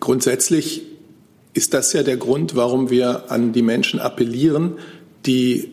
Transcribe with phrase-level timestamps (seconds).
[0.00, 0.82] Grundsätzlich
[1.54, 4.74] ist das ja der Grund, warum wir an die Menschen appellieren,
[5.24, 5.72] die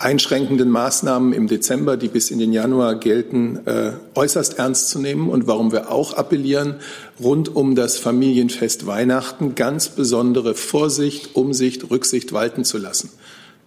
[0.00, 5.28] einschränkenden Maßnahmen im Dezember, die bis in den Januar gelten, äh, äußerst ernst zu nehmen
[5.28, 6.76] und warum wir auch appellieren,
[7.22, 13.10] rund um das Familienfest Weihnachten ganz besondere Vorsicht, Umsicht, Rücksicht walten zu lassen.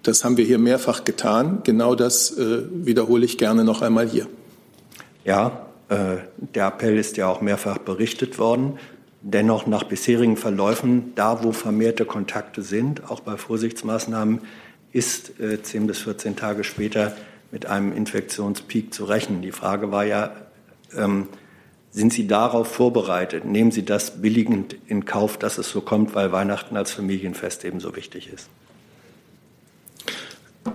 [0.01, 1.59] Das haben wir hier mehrfach getan.
[1.63, 4.27] Genau das äh, wiederhole ich gerne noch einmal hier.
[5.23, 6.17] Ja, äh,
[6.55, 8.79] der Appell ist ja auch mehrfach berichtet worden.
[9.25, 14.41] Dennoch nach bisherigen Verläufen, da wo vermehrte Kontakte sind, auch bei Vorsichtsmaßnahmen,
[14.91, 17.15] ist äh, 10 bis 14 Tage später
[17.49, 19.41] mit einem Infektionspeak zu rechnen.
[19.41, 20.33] Die Frage war ja,
[20.95, 21.29] ähm,
[21.91, 23.45] sind Sie darauf vorbereitet?
[23.45, 27.79] Nehmen Sie das billigend in Kauf, dass es so kommt, weil Weihnachten als Familienfest eben
[27.79, 28.49] so wichtig ist?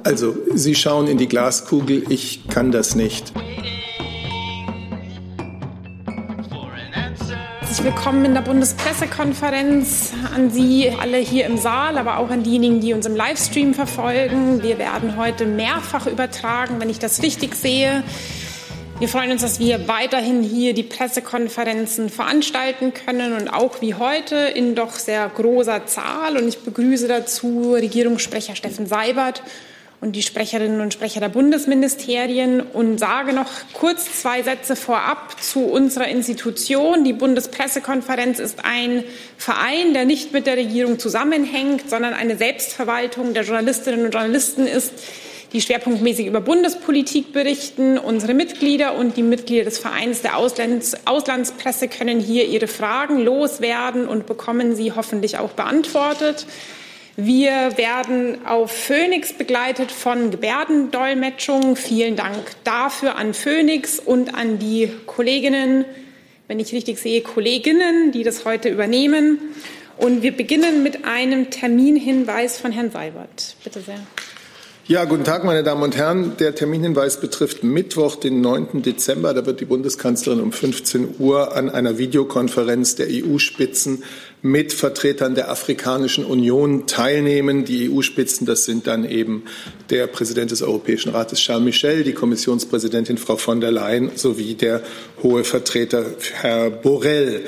[0.05, 3.33] Also, Sie schauen in die Glaskugel, ich kann das nicht.
[7.69, 12.81] Herzlich willkommen in der Bundespressekonferenz an Sie alle hier im Saal, aber auch an diejenigen,
[12.81, 14.63] die uns im Livestream verfolgen.
[14.63, 18.05] Wir werden heute mehrfach übertragen, wenn ich das richtig sehe.
[19.01, 24.37] Wir freuen uns, dass wir weiterhin hier die Pressekonferenzen veranstalten können und auch wie heute
[24.37, 26.39] in doch sehr großer Zahl.
[26.39, 29.43] Und ich begrüße dazu Regierungssprecher Steffen Seibert
[30.01, 35.65] und die Sprecherinnen und Sprecher der Bundesministerien und sage noch kurz zwei Sätze vorab zu
[35.65, 37.03] unserer Institution.
[37.03, 39.03] Die Bundespressekonferenz ist ein
[39.37, 44.93] Verein, der nicht mit der Regierung zusammenhängt, sondern eine Selbstverwaltung der Journalistinnen und Journalisten ist,
[45.53, 47.99] die schwerpunktmäßig über Bundespolitik berichten.
[47.99, 54.07] Unsere Mitglieder und die Mitglieder des Vereins der Auslands Auslandspresse können hier ihre Fragen loswerden
[54.07, 56.47] und bekommen sie hoffentlich auch beantwortet.
[57.21, 61.75] Wir werden auf Phoenix begleitet von Gebärdendolmetschung.
[61.75, 65.85] Vielen Dank dafür an Phoenix und an die Kolleginnen,
[66.47, 69.41] wenn ich richtig sehe, Kolleginnen, die das heute übernehmen.
[69.97, 73.57] Und wir beginnen mit einem Terminhinweis von Herrn Seibert.
[73.65, 73.99] Bitte sehr.
[74.89, 76.39] Ja, guten Tag, meine Damen und Herren.
[76.39, 78.81] Der Terminhinweis betrifft Mittwoch, den 9.
[78.81, 79.35] Dezember.
[79.35, 84.03] Da wird die Bundeskanzlerin um 15 Uhr an einer Videokonferenz der EU-Spitzen
[84.43, 87.65] mit Vertretern der Afrikanischen Union teilnehmen.
[87.65, 89.45] Die EU-Spitzen, das sind dann eben
[89.91, 94.83] der Präsident des Europäischen Rates Charles Michel, die Kommissionspräsidentin Frau von der Leyen sowie der
[95.23, 97.43] hohe Vertreter Herr Borrell.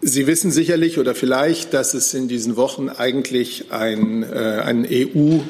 [0.00, 5.40] Sie wissen sicherlich oder vielleicht, dass es in diesen Wochen eigentlich ein, äh, ein EU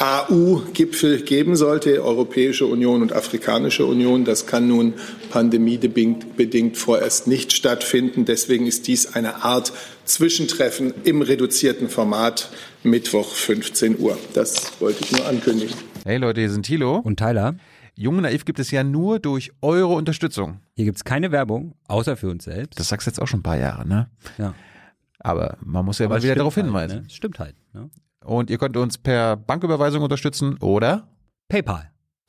[0.00, 4.24] AU-Gipfel geben sollte, Europäische Union und Afrikanische Union.
[4.24, 4.94] Das kann nun
[5.28, 8.24] pandemiebedingt vorerst nicht stattfinden.
[8.24, 9.74] Deswegen ist dies eine Art
[10.10, 12.50] Zwischentreffen im reduzierten Format
[12.82, 14.18] Mittwoch 15 Uhr.
[14.34, 15.76] Das wollte ich nur ankündigen.
[16.04, 17.54] Hey Leute, hier sind Thilo und Tyler.
[17.94, 20.62] Junge Naiv gibt es ja nur durch eure Unterstützung.
[20.74, 22.80] Hier gibt es keine Werbung, außer für uns selbst.
[22.80, 24.10] Das sagst du jetzt auch schon ein paar Jahre, ne?
[24.36, 24.54] Ja.
[25.20, 26.92] Aber man muss ja Aber mal wieder darauf hinweisen.
[26.96, 27.10] Halt, ne?
[27.10, 27.54] Stimmt halt.
[27.72, 27.88] Ne?
[28.24, 31.06] Und ihr könnt uns per Banküberweisung unterstützen oder
[31.48, 31.88] PayPal.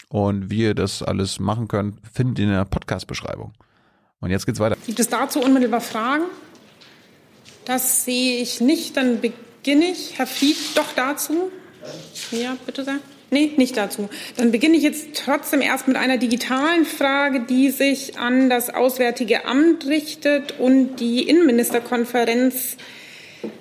[0.10, 3.54] Und wie ihr das alles machen könnt, findet ihr in der Podcast-Beschreibung.
[4.20, 4.78] Und jetzt geht's weiter.
[4.86, 6.26] Gibt es dazu unmittelbar Fragen?
[7.72, 8.98] Das sehe ich nicht.
[8.98, 10.18] Dann beginne ich.
[10.18, 11.50] Herr Fied, doch dazu?
[12.32, 13.00] Ja, bitte sehr.
[13.30, 14.10] Nee, nicht dazu.
[14.36, 19.46] Dann beginne ich jetzt trotzdem erst mit einer digitalen Frage, die sich an das Auswärtige
[19.46, 22.76] Amt richtet und die Innenministerkonferenz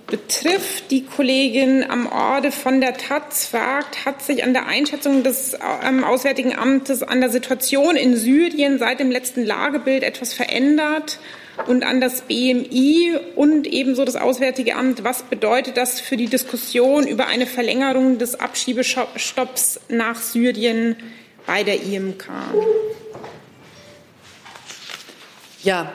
[0.07, 0.91] betrifft.
[0.91, 6.05] Die Kollegin am Orde von der Taz fragt, hat sich an der Einschätzung des ähm,
[6.05, 11.19] Auswärtigen Amtes an der Situation in Syrien seit dem letzten Lagebild etwas verändert?
[11.67, 17.07] Und an das BMI und ebenso das Auswärtige Amt, was bedeutet das für die Diskussion
[17.07, 20.97] über eine Verlängerung des Abschiebestopps nach Syrien
[21.47, 22.29] bei der IMK?
[25.63, 25.93] Ja,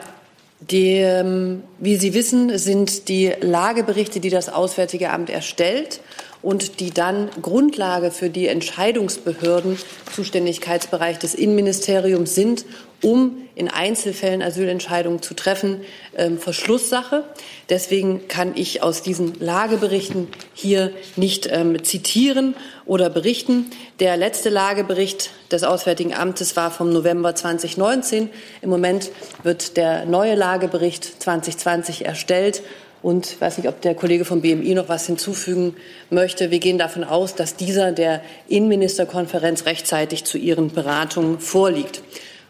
[0.60, 6.00] die, ähm, wie Sie wissen, sind die Lageberichte, die das Auswärtige Amt erstellt
[6.42, 9.78] und die dann Grundlage für die Entscheidungsbehörden,
[10.14, 12.64] Zuständigkeitsbereich des Innenministeriums sind,
[13.02, 15.80] um in Einzelfällen Asylentscheidungen zu treffen,
[16.16, 17.24] ähm, Verschlusssache.
[17.68, 23.70] Deswegen kann ich aus diesen Lageberichten hier nicht ähm, zitieren oder berichten.
[23.98, 28.30] Der letzte Lagebericht des Auswärtigen Amtes war vom November 2019.
[28.62, 29.10] Im Moment
[29.42, 31.65] wird der neue Lagebericht 2020
[32.04, 32.62] erstellt.
[33.02, 35.76] Und ich weiß nicht, ob der Kollege vom BMI noch was hinzufügen
[36.10, 36.50] möchte.
[36.50, 42.02] Wir gehen davon aus, dass dieser der Innenministerkonferenz rechtzeitig zu ihren Beratungen vorliegt.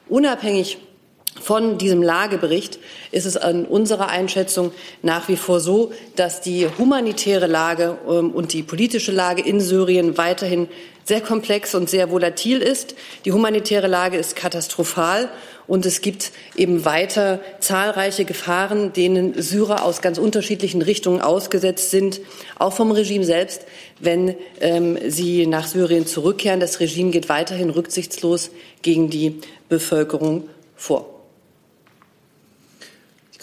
[0.09, 0.79] Unabhängig
[1.41, 2.79] von diesem Lagebericht
[3.13, 4.73] ist es an unserer Einschätzung
[5.03, 10.19] nach wie vor so, dass die humanitäre Lage ähm, und die politische Lage in Syrien
[10.19, 10.69] weiterhin
[11.05, 12.97] sehr komplex und sehr volatil ist.
[13.25, 15.29] Die humanitäre Lage ist katastrophal
[15.69, 22.21] und es gibt eben weiter zahlreiche Gefahren, denen Syrer aus ganz unterschiedlichen Richtungen ausgesetzt sind,
[22.59, 23.67] auch vom Regime selbst,
[24.01, 26.61] wenn ähm, sie nach Syrien zurückkehren.
[26.61, 28.51] Das Regime geht weiterhin rücksichtslos
[28.83, 31.16] gegen die Bevölkerung vor.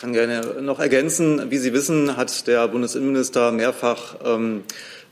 [0.03, 1.50] Ich kann gerne noch ergänzen.
[1.50, 4.65] Wie Sie wissen, hat der Bundesinnenminister mehrfach ähm,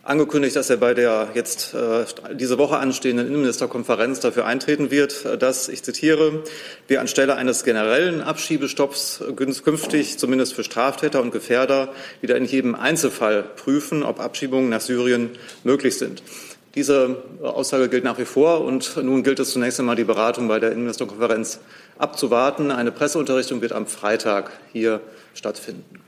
[0.04, 2.04] angekündigt, dass er bei der jetzt äh,
[2.36, 6.44] diese Woche anstehenden Innenministerkonferenz dafür eintreten wird, äh, dass, ich zitiere,
[6.90, 13.44] wir anstelle eines generellen Abschiebestopps künftig zumindest für Straftäter und Gefährder wieder in jedem Einzelfall
[13.44, 15.30] prüfen, ob Abschiebungen nach Syrien
[15.64, 16.22] möglich sind.
[16.76, 20.58] Diese Aussage gilt nach wie vor und nun gilt es zunächst einmal, die Beratung bei
[20.58, 21.60] der Innenministerkonferenz
[21.98, 22.72] abzuwarten.
[22.72, 25.02] Eine Presseunterrichtung wird am Freitag hier
[25.34, 26.02] stattfinden.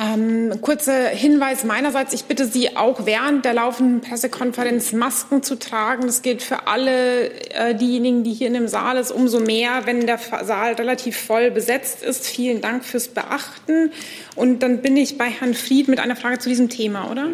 [0.00, 2.12] Ähm, kurzer Hinweis meinerseits.
[2.12, 6.06] Ich bitte Sie auch während der laufenden Pressekonferenz Masken zu tragen.
[6.06, 9.16] Das gilt für alle äh, diejenigen, die hier in dem Saal sind.
[9.16, 12.28] Umso mehr, wenn der Saal relativ voll besetzt ist.
[12.28, 13.90] Vielen Dank fürs Beachten.
[14.36, 17.26] Und dann bin ich bei Herrn Fried mit einer Frage zu diesem Thema, oder?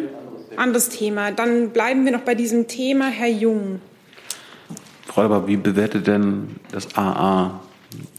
[0.55, 1.31] Anderes Thema.
[1.31, 3.09] Dann bleiben wir noch bei diesem Thema.
[3.09, 3.79] Herr Jung.
[5.15, 7.61] Frau Alba, wie bewertet denn das AA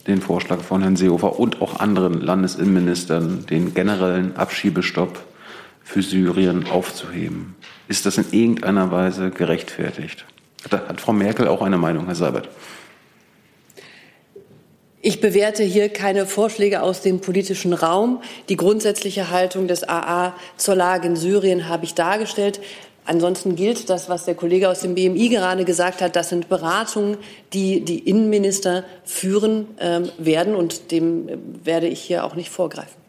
[0.06, 5.22] den Vorschlag von Herrn Seehofer und auch anderen Landesinnenministern, den generellen Abschiebestopp
[5.84, 7.54] für Syrien aufzuheben.
[7.86, 10.24] Ist das in irgendeiner Weise gerechtfertigt?
[10.64, 12.48] Hat, hat Frau Merkel auch eine Meinung, Herr Seibert?
[15.02, 18.22] Ich bewerte hier keine Vorschläge aus dem politischen Raum.
[18.48, 22.58] Die grundsätzliche Haltung des AA zur Lage in Syrien habe ich dargestellt.
[23.06, 26.16] Ansonsten gilt das, was der Kollege aus dem BMI gerade gesagt hat.
[26.16, 27.16] Das sind Beratungen,
[27.52, 30.56] die die Innenminister führen ähm, werden.
[30.56, 33.06] Und dem äh, werde ich hier auch nicht vorgreifen.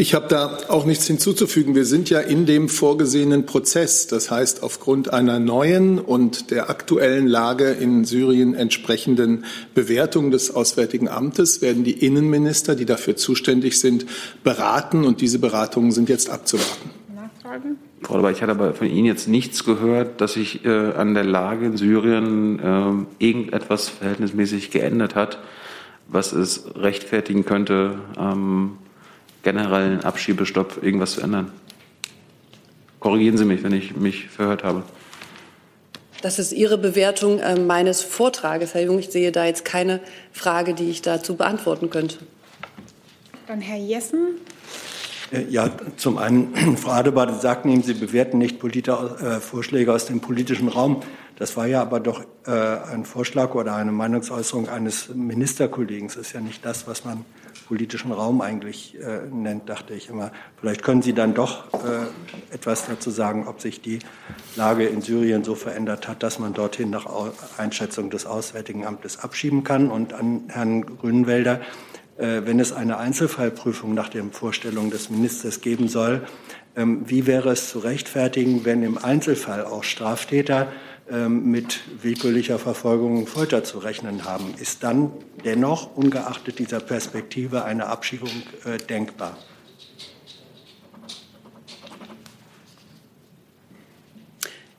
[0.00, 1.74] Ich habe da auch nichts hinzuzufügen.
[1.74, 4.06] Wir sind ja in dem vorgesehenen Prozess.
[4.06, 9.44] Das heißt, aufgrund einer neuen und der aktuellen Lage in Syrien entsprechenden
[9.74, 14.06] Bewertung des Auswärtigen Amtes werden die Innenminister, die dafür zuständig sind,
[14.44, 15.04] beraten.
[15.04, 16.97] Und diese Beratungen sind jetzt abzuwarten.
[17.48, 17.78] Nachfragen?
[18.02, 21.24] Frau aber ich hatte aber von Ihnen jetzt nichts gehört, dass sich äh, an der
[21.24, 22.58] Lage in Syrien
[23.18, 25.38] äh, irgendetwas verhältnismäßig geändert hat,
[26.08, 28.78] was es rechtfertigen könnte, am
[29.42, 31.52] generellen Abschiebestopp irgendwas zu ändern.
[33.00, 34.82] Korrigieren Sie mich, wenn ich mich verhört habe.
[36.20, 38.98] Das ist Ihre Bewertung äh, meines Vortrages, Herr Jung.
[38.98, 40.00] Ich sehe da jetzt keine
[40.32, 42.18] Frage, die ich dazu beantworten könnte.
[43.46, 44.36] Dann Herr Jessen.
[45.30, 50.06] Äh, ja, zum einen, Frau Adebar, Sie sagten eben, Sie bewerten nicht äh, Vorschläge aus
[50.06, 51.02] dem politischen Raum.
[51.36, 56.08] Das war ja aber doch äh, ein Vorschlag oder eine Meinungsäußerung eines Ministerkollegen.
[56.08, 57.24] Das ist ja nicht das, was man
[57.68, 60.32] politischen Raum eigentlich äh, nennt, dachte ich immer.
[60.58, 63.98] Vielleicht können Sie dann doch äh, etwas dazu sagen, ob sich die
[64.56, 67.06] Lage in Syrien so verändert hat, dass man dorthin nach
[67.58, 69.90] Einschätzung des Auswärtigen Amtes abschieben kann.
[69.90, 71.60] Und an Herrn Grünwälder,
[72.18, 76.26] wenn es eine Einzelfallprüfung nach den Vorstellungen des Ministers geben soll,
[76.78, 80.68] ähm, wie wäre es zu rechtfertigen, wenn im Einzelfall auch Straftäter
[81.10, 84.54] ähm, mit willkürlicher Verfolgung und Folter zu rechnen haben?
[84.60, 85.10] Ist dann
[85.44, 88.30] dennoch, ungeachtet dieser Perspektive, eine Abschiebung
[88.64, 89.36] äh, denkbar?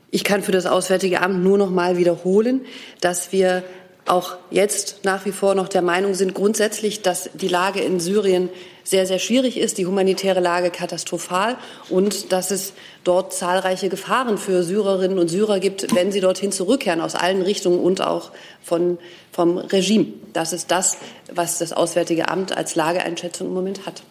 [0.09, 2.62] Ich kann für das Auswärtige Amt nur noch mal wiederholen,
[3.01, 3.63] dass wir
[4.10, 8.50] auch jetzt nach wie vor noch der Meinung sind, grundsätzlich, dass die Lage in Syrien
[8.84, 11.58] sehr, sehr schwierig ist, die humanitäre Lage katastrophal
[11.89, 12.74] und dass es
[13.04, 17.80] dort zahlreiche Gefahren für Syrerinnen und Syrer gibt, wenn sie dorthin zurückkehren, aus allen Richtungen
[17.80, 18.32] und auch
[18.63, 18.98] von,
[19.32, 20.08] vom Regime.
[20.34, 20.98] Das ist das,
[21.32, 24.01] was das Auswärtige Amt als Lageeinschätzung im Moment hat.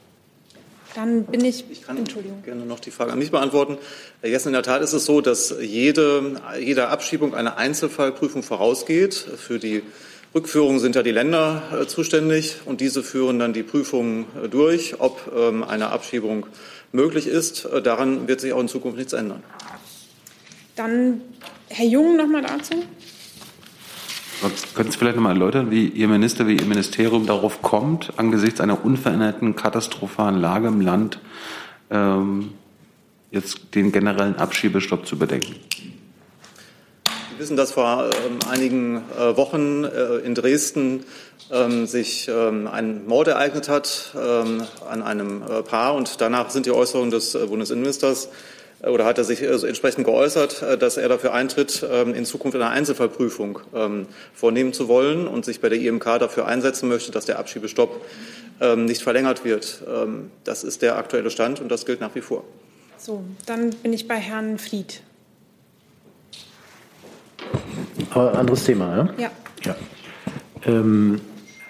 [0.94, 1.64] Dann bin ich.
[1.70, 2.02] Ich kann
[2.44, 3.78] gerne noch die Frage an mich beantworten.
[4.20, 9.14] Herr Jessen, in der Tat ist es so, dass jede, jeder Abschiebung eine Einzelfallprüfung vorausgeht.
[9.14, 9.82] Für die
[10.34, 15.00] Rückführung sind ja die Länder äh, zuständig und diese führen dann die Prüfungen äh, durch,
[15.00, 16.46] ob ähm, eine Abschiebung
[16.92, 17.64] möglich ist.
[17.64, 19.42] Äh, daran wird sich auch in Zukunft nichts ändern.
[20.76, 21.22] Dann
[21.68, 22.74] Herr Jung noch mal dazu.
[24.74, 28.60] Können Sie vielleicht noch mal erläutern, wie Ihr Minister, wie Ihr Ministerium darauf kommt, angesichts
[28.60, 31.18] einer unveränderten katastrophalen Lage im Land
[31.90, 32.52] ähm,
[33.32, 35.56] jetzt den generellen Abschiebestopp zu bedenken?
[37.04, 41.04] Wir wissen, dass vor ähm, einigen äh, Wochen äh, in Dresden
[41.50, 46.70] ähm, sich ähm, ein Mord ereignet hat an einem äh, Paar und danach sind die
[46.70, 48.28] Äußerungen des Bundesinnenministers
[48.82, 52.68] oder hat er sich also entsprechend geäußert, dass er dafür eintritt, ähm, in Zukunft eine
[52.68, 57.38] Einzelfallprüfung ähm, vornehmen zu wollen und sich bei der IMK dafür einsetzen möchte, dass der
[57.38, 58.00] Abschiebestopp
[58.60, 59.82] ähm, nicht verlängert wird.
[60.44, 62.44] Das ist der aktuelle Stand und das gilt nach wie vor.
[62.96, 65.02] So, dann bin ich bei Herrn Fried.
[68.10, 69.08] Aber anderes Thema, ja?
[69.18, 69.30] Ja.
[69.64, 69.76] ja.
[70.66, 71.20] Ähm,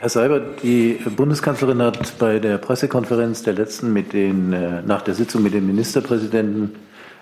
[0.01, 5.15] Herr Seibert, die Bundeskanzlerin hat bei der Pressekonferenz der letzten mit den, äh, nach der
[5.15, 6.77] Sitzung mit den Ministerpräsidenten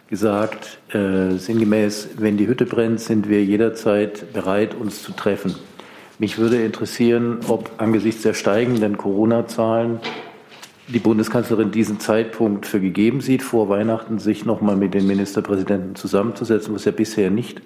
[0.09, 5.55] gesagt, äh, sinngemäß, wenn die Hütte brennt, sind wir jederzeit bereit, uns zu treffen.
[6.19, 10.01] Mich würde interessieren, ob angesichts der steigenden Corona-Zahlen
[10.89, 15.97] die Bundeskanzlerin diesen Zeitpunkt für gegeben sieht, vor Weihnachten sich noch mal mit den Ministerpräsidenten
[15.97, 17.61] zusammenzusetzen, was ja bisher nicht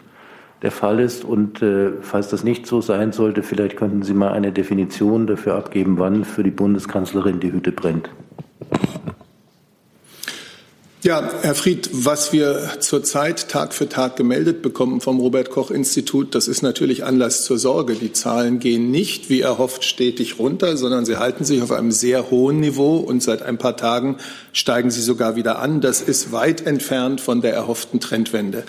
[0.62, 1.24] der Fall ist.
[1.24, 5.56] Und äh, falls das nicht so sein sollte, vielleicht könnten Sie mal eine Definition dafür
[5.56, 8.10] abgeben, wann für die Bundeskanzlerin die Hütte brennt.
[11.02, 16.34] Ja, Herr Fried, was wir zurzeit Tag für Tag gemeldet bekommen vom Robert Koch Institut,
[16.34, 17.94] das ist natürlich Anlass zur Sorge.
[17.94, 22.30] Die Zahlen gehen nicht, wie erhofft, stetig runter, sondern sie halten sich auf einem sehr
[22.30, 24.18] hohen Niveau und seit ein paar Tagen
[24.52, 25.80] steigen sie sogar wieder an.
[25.80, 28.64] Das ist weit entfernt von der erhofften Trendwende.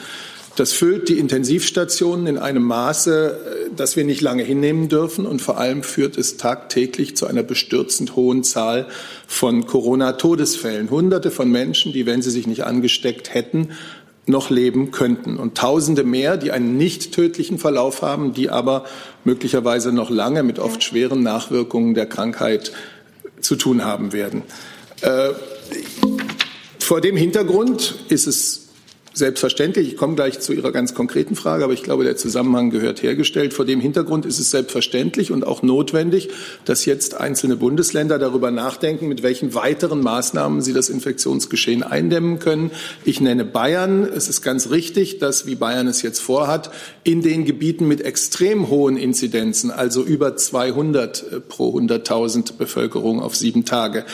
[0.55, 5.25] Das füllt die Intensivstationen in einem Maße, das wir nicht lange hinnehmen dürfen.
[5.25, 8.87] Und vor allem führt es tagtäglich zu einer bestürzend hohen Zahl
[9.27, 10.89] von Corona-Todesfällen.
[10.89, 13.69] Hunderte von Menschen, die, wenn sie sich nicht angesteckt hätten,
[14.25, 15.37] noch leben könnten.
[15.37, 18.85] Und Tausende mehr, die einen nicht tödlichen Verlauf haben, die aber
[19.23, 22.71] möglicherweise noch lange mit oft schweren Nachwirkungen der Krankheit
[23.41, 24.43] zu tun haben werden.
[25.01, 25.29] Äh,
[26.79, 28.70] vor dem Hintergrund ist es
[29.13, 33.03] Selbstverständlich, ich komme gleich zu Ihrer ganz konkreten Frage, aber ich glaube, der Zusammenhang gehört
[33.03, 33.53] hergestellt.
[33.53, 36.29] Vor dem Hintergrund ist es selbstverständlich und auch notwendig,
[36.63, 42.71] dass jetzt einzelne Bundesländer darüber nachdenken, mit welchen weiteren Maßnahmen sie das Infektionsgeschehen eindämmen können.
[43.03, 44.05] Ich nenne Bayern.
[44.05, 46.71] Es ist ganz richtig, dass, wie Bayern es jetzt vorhat,
[47.03, 53.35] in den Gebieten mit extrem hohen Inzidenzen, also über 200 äh, pro 100.000 Bevölkerung auf
[53.35, 54.05] sieben Tage,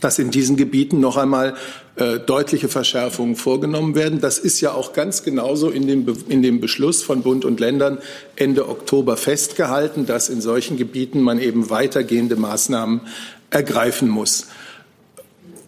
[0.00, 1.54] dass in diesen Gebieten noch einmal
[1.96, 4.20] äh, deutliche Verschärfungen vorgenommen werden.
[4.20, 7.98] Das ist ja auch ganz genauso in dem, in dem Beschluss von Bund und Ländern
[8.36, 13.00] Ende Oktober festgehalten, dass in solchen Gebieten man eben weitergehende Maßnahmen
[13.50, 14.48] ergreifen muss.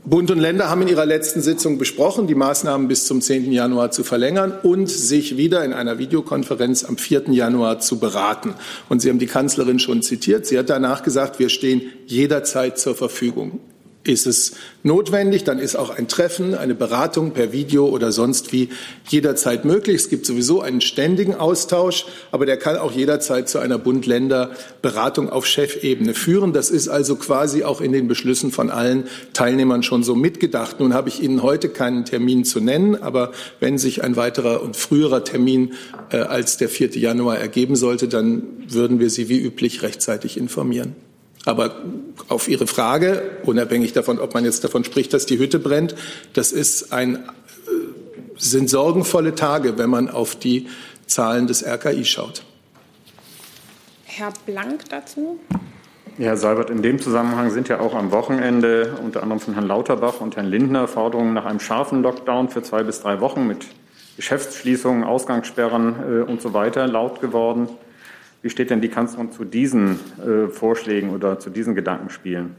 [0.04, 3.52] Bund und Länder haben in ihrer letzten Sitzung besprochen, die Maßnahmen bis zum 10.
[3.52, 7.24] Januar zu verlängern und sich wieder in einer Videokonferenz am 4.
[7.30, 8.54] Januar zu beraten.
[8.88, 10.46] Und Sie haben die Kanzlerin schon zitiert.
[10.46, 13.60] Sie hat danach gesagt, wir stehen jederzeit zur Verfügung
[14.04, 14.52] ist es
[14.82, 18.70] notwendig, dann ist auch ein Treffen, eine Beratung per Video oder sonst wie
[19.08, 19.96] jederzeit möglich.
[19.96, 25.46] Es gibt sowieso einen ständigen Austausch, aber der kann auch jederzeit zu einer Bund-Länder-Beratung auf
[25.46, 26.52] Chefebene führen.
[26.52, 30.80] Das ist also quasi auch in den Beschlüssen von allen Teilnehmern schon so mitgedacht.
[30.80, 34.76] Nun habe ich Ihnen heute keinen Termin zu nennen, aber wenn sich ein weiterer und
[34.76, 35.74] früherer Termin
[36.10, 36.96] äh, als der 4.
[36.96, 41.07] Januar ergeben sollte, dann würden wir Sie wie üblich rechtzeitig informieren.
[41.44, 41.82] Aber
[42.28, 45.94] auf Ihre Frage, unabhängig davon, ob man jetzt davon spricht, dass die Hütte brennt,
[46.32, 47.20] das ist ein, äh,
[48.36, 50.68] sind sorgenvolle Tage, wenn man auf die
[51.06, 52.42] Zahlen des RKI schaut.
[54.04, 55.38] Herr Blank dazu.
[56.18, 60.20] Herr Seibert, in dem Zusammenhang sind ja auch am Wochenende unter anderem von Herrn Lauterbach
[60.20, 63.66] und Herrn Lindner Forderungen nach einem scharfen Lockdown für zwei bis drei Wochen mit
[64.16, 67.68] Geschäftsschließungen, Ausgangssperren äh, und so weiter laut geworden.
[68.42, 72.54] Wie steht denn die Kanzlerin zu diesen äh, Vorschlägen oder zu diesen Gedankenspielen?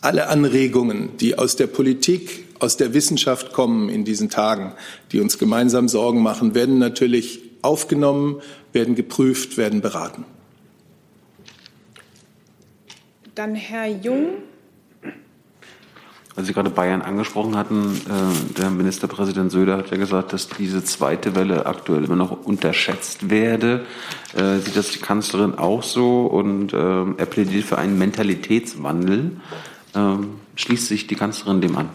[0.00, 4.72] Alle Anregungen, die aus der Politik, aus der Wissenschaft kommen in diesen Tagen,
[5.12, 8.40] die uns gemeinsam Sorgen machen, werden natürlich aufgenommen,
[8.72, 10.24] werden geprüft, werden beraten.
[13.34, 14.42] Dann Herr Jung
[16.38, 20.84] weil Sie gerade Bayern angesprochen hatten, äh, der Ministerpräsident Söder hat ja gesagt, dass diese
[20.84, 23.84] zweite Welle aktuell immer noch unterschätzt werde.
[24.36, 29.32] Äh, sieht das die Kanzlerin auch so und äh, er plädiert für einen Mentalitätswandel.
[29.96, 31.88] Ähm, schließt sich die Kanzlerin dem an?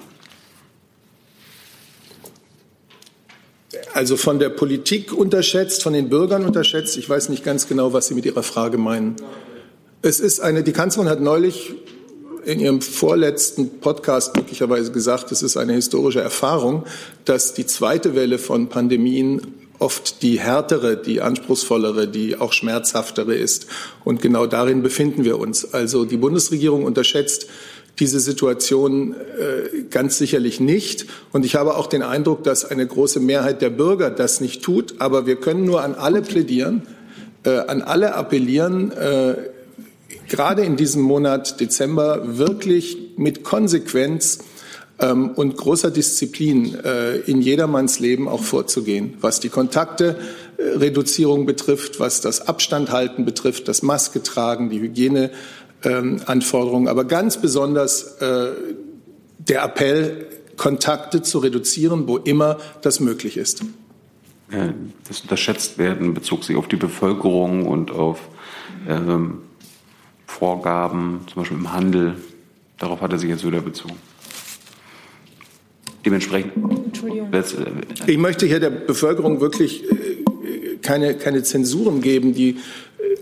[3.94, 6.98] Also von der Politik unterschätzt, von den Bürgern unterschätzt.
[6.98, 9.16] Ich weiß nicht ganz genau, was Sie mit Ihrer Frage meinen.
[10.02, 11.76] Es ist eine, die Kanzlerin hat neulich
[12.46, 16.84] in Ihrem vorletzten Podcast möglicherweise gesagt, es ist eine historische Erfahrung,
[17.26, 19.42] dass die zweite Welle von Pandemien
[19.80, 23.68] oft die härtere, die anspruchsvollere, die auch schmerzhaftere ist.
[24.04, 25.74] Und genau darin befinden wir uns.
[25.74, 27.48] Also die Bundesregierung unterschätzt
[28.00, 31.06] diese Situation äh, ganz sicherlich nicht.
[31.32, 34.96] Und ich habe auch den Eindruck, dass eine große Mehrheit der Bürger das nicht tut.
[35.00, 36.84] Aber wir können nur an alle plädieren,
[37.44, 39.36] äh, an alle appellieren, äh,
[40.34, 44.40] gerade in diesem Monat Dezember wirklich mit Konsequenz
[44.98, 50.18] ähm, und großer Disziplin äh, in jedermanns Leben auch vorzugehen, was die Kontakte
[50.58, 50.80] äh,
[51.46, 58.54] betrifft, was das Abstandhalten betrifft, das Maske tragen, die Hygieneanforderungen, aber ganz besonders äh,
[59.38, 60.26] der Appell,
[60.58, 63.62] Kontakte zu reduzieren, wo immer das möglich ist.
[65.08, 68.20] Das unterschätzt werden bezog sich auf die Bevölkerung und auf
[68.88, 69.44] ähm,
[70.34, 72.16] Vorgaben, zum Beispiel im Handel.
[72.80, 73.96] Darauf hat er sich jetzt wieder bezogen.
[76.06, 76.54] Dementsprechend.
[76.86, 77.32] Entschuldigung.
[77.32, 77.44] Äh,
[78.08, 82.34] ich möchte hier der Bevölkerung wirklich äh, keine, keine Zensuren geben.
[82.34, 82.56] Die äh,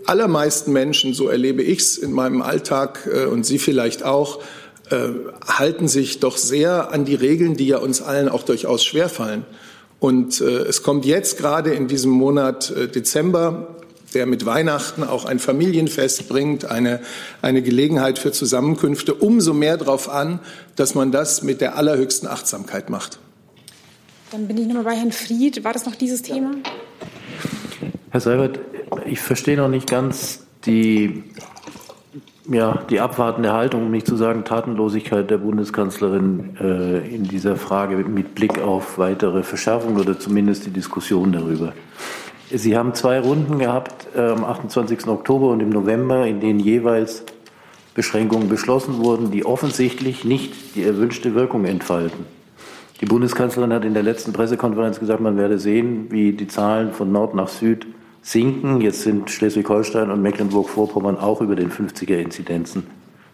[0.06, 4.40] allermeisten Menschen, so erlebe ich es in meinem Alltag und Sie vielleicht auch,
[5.48, 9.46] halten sich doch sehr an die Regeln, die ja uns allen auch durchaus schwerfallen.
[10.00, 13.81] Und es kommt jetzt gerade in diesem Monat Dezember
[14.14, 17.00] der mit Weihnachten auch ein Familienfest bringt, eine,
[17.42, 20.40] eine Gelegenheit für Zusammenkünfte, umso mehr darauf an,
[20.76, 23.20] dass man das mit der allerhöchsten Achtsamkeit macht.
[24.32, 25.64] Dann bin ich nochmal bei Herrn Fried.
[25.64, 26.52] War das noch dieses Thema?
[28.12, 28.60] Herr Seibert,
[29.06, 31.24] ich verstehe noch nicht ganz die,
[32.50, 37.98] ja, die abwartende Haltung, um nicht zu sagen Tatenlosigkeit der Bundeskanzlerin äh, in dieser Frage
[37.98, 41.74] mit Blick auf weitere Verschärfungen oder zumindest die Diskussion darüber.
[42.54, 45.08] Sie haben zwei Runden gehabt äh, am 28.
[45.08, 47.24] Oktober und im November, in denen jeweils
[47.94, 52.26] Beschränkungen beschlossen wurden, die offensichtlich nicht die erwünschte Wirkung entfalten.
[53.00, 57.12] Die Bundeskanzlerin hat in der letzten Pressekonferenz gesagt, man werde sehen, wie die Zahlen von
[57.12, 57.88] Nord nach Süd
[58.22, 58.82] sinken.
[58.82, 62.84] Jetzt sind Schleswig-Holstein und Mecklenburg-Vorpommern auch über den 50er-Inzidenzen.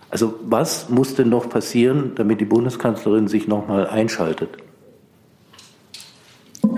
[0.10, 4.58] Also was muss denn noch passieren, damit die Bundeskanzlerin sich noch mal einschaltet?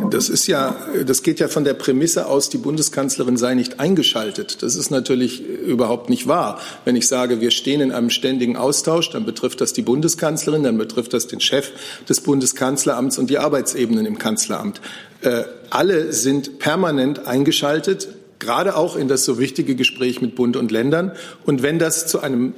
[0.09, 0.75] Das ist ja,
[1.05, 4.61] das geht ja von der Prämisse aus, die Bundeskanzlerin sei nicht eingeschaltet.
[4.61, 6.59] Das ist natürlich überhaupt nicht wahr.
[6.85, 10.77] Wenn ich sage, wir stehen in einem ständigen Austausch, dann betrifft das die Bundeskanzlerin, dann
[10.77, 11.71] betrifft das den Chef
[12.07, 14.81] des Bundeskanzleramts und die Arbeitsebenen im Kanzleramt.
[15.21, 18.07] Äh, alle sind permanent eingeschaltet,
[18.39, 21.11] gerade auch in das so wichtige Gespräch mit Bund und Ländern.
[21.45, 22.53] Und wenn das zu einem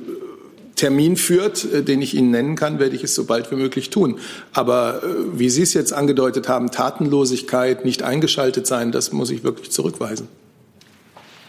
[0.81, 3.91] Termin führt, äh, den ich Ihnen nennen kann, werde ich es so bald wie möglich
[3.91, 4.17] tun.
[4.51, 9.43] Aber äh, wie Sie es jetzt angedeutet haben, Tatenlosigkeit, nicht eingeschaltet sein, das muss ich
[9.43, 10.27] wirklich zurückweisen.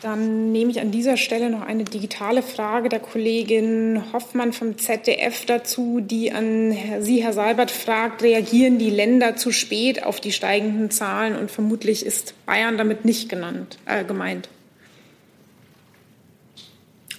[0.02, 5.46] Dann nehme ich an dieser Stelle noch eine digitale Frage der Kollegin Hoffmann vom ZDF
[5.46, 10.90] dazu, die an Sie, Herr Seibert, fragt, reagieren die Länder zu spät auf die steigenden
[10.90, 11.36] Zahlen?
[11.36, 14.48] Und vermutlich ist Bayern damit nicht genannt, äh, gemeint.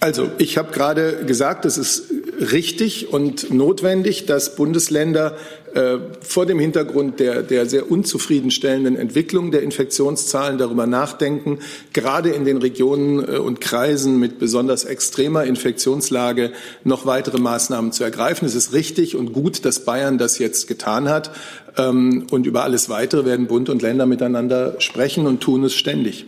[0.00, 5.36] Also, ich habe gerade gesagt, es ist richtig und notwendig, dass Bundesländer
[5.74, 11.58] äh, vor dem Hintergrund der, der sehr unzufriedenstellenden Entwicklung der Infektionszahlen darüber nachdenken,
[11.92, 16.52] gerade in den Regionen äh, und Kreisen mit besonders extremer Infektionslage
[16.84, 18.46] noch weitere Maßnahmen zu ergreifen.
[18.46, 21.30] Es ist richtig und gut, dass Bayern das jetzt getan hat.
[21.76, 26.26] Ähm, und über alles Weitere werden Bund und Länder miteinander sprechen und tun es ständig.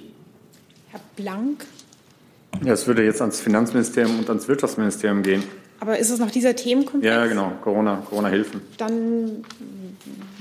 [0.88, 1.66] Herr Blank.
[2.64, 5.44] Ja, es würde jetzt ans Finanzministerium und ans Wirtschaftsministerium gehen.
[5.80, 7.14] Aber ist es noch dieser Themenkomplex?
[7.14, 8.62] Ja, genau, Corona, Corona-Hilfen.
[8.78, 9.44] Dann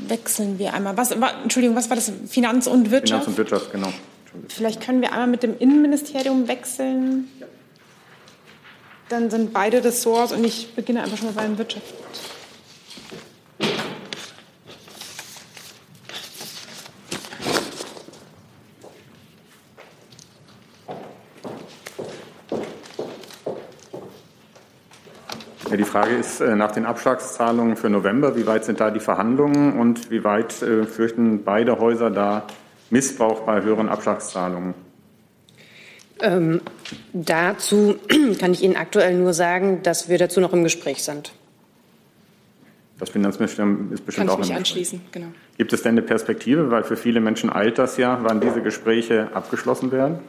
[0.07, 0.95] wechseln wir einmal.
[0.97, 2.11] Was, Entschuldigung, was war das?
[2.27, 3.23] Finanz und Wirtschaft?
[3.23, 3.91] Finanz und Wirtschaft, genau.
[4.49, 7.27] Vielleicht können wir einmal mit dem Innenministerium wechseln.
[9.09, 11.93] Dann sind beide Ressorts und ich beginne einfach schon mal beim Wirtschaft.
[25.69, 28.99] Ja, die Frage ist äh, nach den Abschlagszahlungen für November, wie weit sind da die
[28.99, 32.45] Verhandlungen und wie weit äh, fürchten beide Häuser da
[32.91, 34.75] Missbrauch bei höheren Abschlagszahlungen?
[36.21, 36.61] Ähm,
[37.13, 37.95] dazu
[38.39, 41.33] kann ich Ihnen aktuell nur sagen, dass wir dazu noch im Gespräch sind.
[42.99, 45.27] Das Finanzministerium ist bestimmt kann auch ich im mich anschließen, genau.
[45.57, 49.29] Gibt es denn eine Perspektive, weil für viele Menschen eilt das ja, wann diese Gespräche
[49.33, 50.19] abgeschlossen werden?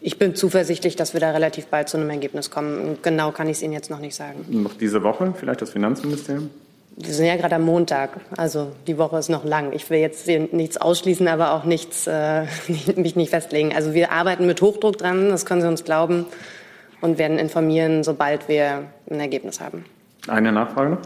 [0.00, 2.98] Ich bin zuversichtlich, dass wir da relativ bald zu einem Ergebnis kommen.
[3.02, 4.44] Genau kann ich es Ihnen jetzt noch nicht sagen.
[4.48, 6.50] Noch diese Woche, vielleicht das Finanzministerium?
[7.00, 9.72] Wir sind ja gerade am Montag, also die Woche ist noch lang.
[9.72, 12.42] Ich will jetzt nichts ausschließen, aber auch nichts, äh,
[12.96, 13.72] mich nicht festlegen.
[13.72, 16.26] Also wir arbeiten mit Hochdruck dran, das können Sie uns glauben,
[17.00, 19.84] und werden informieren, sobald wir ein Ergebnis haben.
[20.26, 20.98] Eine Nachfrage noch?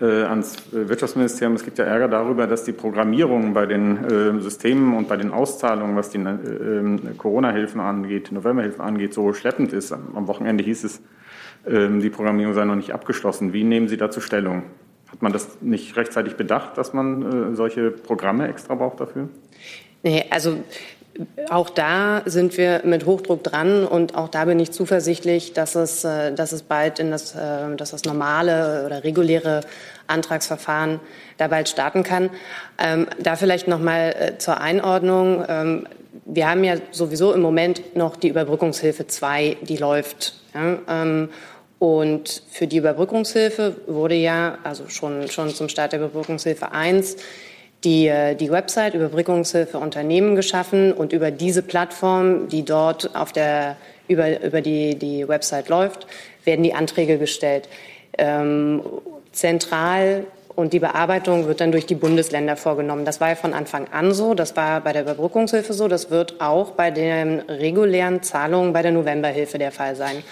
[0.00, 1.54] Äh, ans Wirtschaftsministerium.
[1.54, 5.32] Es gibt ja Ärger darüber, dass die Programmierung bei den äh, Systemen und bei den
[5.32, 9.92] Auszahlungen, was die äh, Corona-Hilfen angeht, November-Hilfen angeht, so schleppend ist.
[9.92, 11.00] Am Wochenende hieß es,
[11.66, 13.52] ähm, die Programmierung sei noch nicht abgeschlossen.
[13.52, 14.62] Wie nehmen Sie dazu Stellung?
[15.10, 19.28] Hat man das nicht rechtzeitig bedacht, dass man äh, solche Programme extra braucht dafür?
[20.02, 20.58] Nee, also
[21.50, 26.04] auch da sind wir mit Hochdruck dran und auch da bin ich zuversichtlich, dass es,
[26.04, 29.60] äh, dass es bald in das, äh, dass das normale oder reguläre
[30.06, 31.00] Antragsverfahren
[31.38, 32.30] da bald starten kann.
[32.78, 35.44] Ähm, da vielleicht noch mal äh, zur Einordnung.
[35.48, 35.86] Ähm,
[36.24, 40.34] wir haben ja sowieso im Moment noch die Überbrückungshilfe 2, die läuft.
[40.54, 41.28] Ähm,
[41.78, 47.16] und für die Überbrückungshilfe wurde ja, also schon, schon zum Start der Überbrückungshilfe 1,
[47.84, 53.76] die, äh, die Website Überbrückungshilfe Unternehmen geschaffen und über diese Plattform, die dort auf der,
[54.08, 56.06] über, über die, die Website läuft,
[56.44, 57.68] werden die Anträge gestellt.
[58.18, 58.82] Ähm,
[59.32, 60.24] zentral
[60.56, 63.04] und die Bearbeitung wird dann durch die Bundesländer vorgenommen.
[63.04, 64.32] Das war ja von Anfang an so.
[64.32, 65.86] Das war bei der Überbrückungshilfe so.
[65.86, 70.22] Das wird auch bei den regulären Zahlungen bei der Novemberhilfe der Fall sein.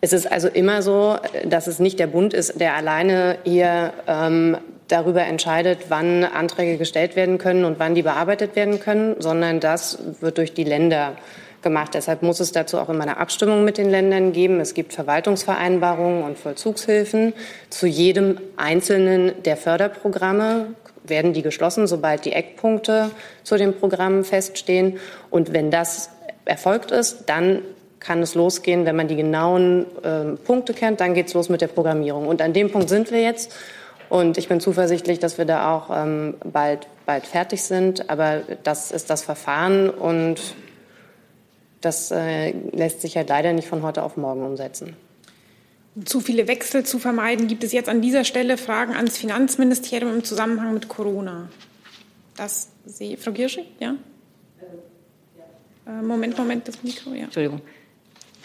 [0.00, 4.56] Es ist also immer so, dass es nicht der Bund ist, der alleine hier ähm,
[4.88, 9.98] darüber entscheidet, wann Anträge gestellt werden können und wann die bearbeitet werden können, sondern das
[10.20, 11.16] wird durch die Länder
[11.62, 11.94] gemacht.
[11.94, 14.60] Deshalb muss es dazu auch immer eine Abstimmung mit den Ländern geben.
[14.60, 17.32] Es gibt Verwaltungsvereinbarungen und Vollzugshilfen.
[17.70, 23.10] Zu jedem einzelnen der Förderprogramme werden die geschlossen, sobald die Eckpunkte
[23.42, 24.98] zu den Programmen feststehen.
[25.30, 26.10] Und wenn das
[26.44, 27.62] erfolgt ist, dann
[28.00, 31.62] kann es losgehen, wenn man die genauen äh, Punkte kennt, dann geht es los mit
[31.62, 32.28] der Programmierung.
[32.28, 33.54] Und an dem Punkt sind wir jetzt.
[34.08, 38.10] Und ich bin zuversichtlich, dass wir da auch ähm, bald, bald fertig sind.
[38.10, 40.40] Aber das ist das Verfahren und
[41.80, 44.96] das äh, lässt sich halt leider nicht von heute auf morgen umsetzen.
[45.94, 50.14] Um zu viele Wechsel zu vermeiden, gibt es jetzt an dieser Stelle Fragen ans Finanzministerium
[50.14, 51.48] im Zusammenhang mit Corona.
[52.36, 53.94] Das sehe Frau Girschi, ja?
[55.86, 57.24] Äh, Moment, Moment, das Mikro, ja.
[57.24, 57.60] Entschuldigung.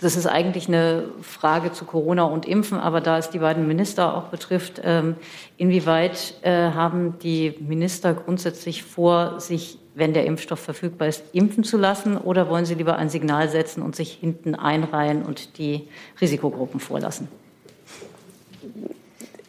[0.01, 4.15] Das ist eigentlich eine Frage zu Corona und Impfen, aber da es die beiden Minister
[4.15, 5.15] auch betrifft, ähm,
[5.57, 11.77] inwieweit äh, haben die Minister grundsätzlich vor, sich, wenn der Impfstoff verfügbar ist, impfen zu
[11.77, 15.87] lassen oder wollen sie lieber ein Signal setzen und sich hinten einreihen und die
[16.21, 17.27] Risikogruppen vorlassen?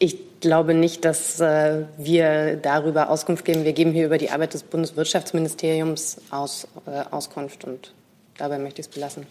[0.00, 3.64] Ich glaube nicht, dass äh, wir darüber Auskunft geben.
[3.64, 7.94] Wir geben hier über die Arbeit des Bundeswirtschaftsministeriums aus, äh, Auskunft und
[8.36, 9.26] dabei möchte ich es belassen.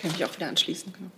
[0.00, 0.92] Kann ich auch wieder anschließen.
[0.92, 1.10] Genau.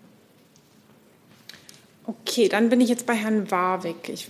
[2.04, 4.08] Okay, dann bin ich jetzt bei Herrn Warwick.
[4.08, 4.28] Ich,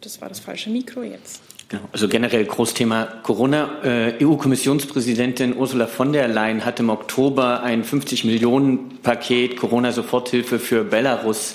[0.00, 1.40] das war das falsche Mikro jetzt.
[1.68, 3.82] Genau, also generell Großthema Corona.
[3.84, 10.84] Äh, EU-Kommissionspräsidentin Ursula von der Leyen hat im Oktober ein 50 Millionen Paket Corona-Soforthilfe für
[10.84, 11.54] Belarus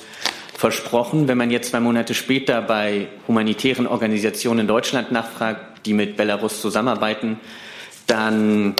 [0.54, 1.28] versprochen.
[1.28, 6.62] Wenn man jetzt zwei Monate später bei humanitären Organisationen in Deutschland nachfragt, die mit Belarus
[6.62, 7.40] zusammenarbeiten,
[8.08, 8.76] dann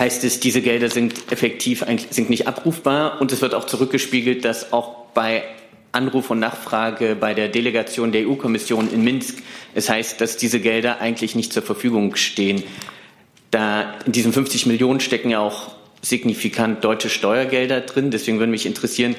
[0.00, 4.72] heißt es, diese Gelder sind effektiv sind nicht abrufbar und es wird auch zurückgespiegelt, dass
[4.72, 5.44] auch bei
[5.92, 9.38] Anruf und Nachfrage bei der Delegation der EU-Kommission in Minsk
[9.74, 12.62] es heißt, dass diese Gelder eigentlich nicht zur Verfügung stehen.
[13.50, 18.10] Da in diesen 50 Millionen stecken ja auch signifikant deutsche Steuergelder drin.
[18.10, 19.14] Deswegen würde mich interessieren,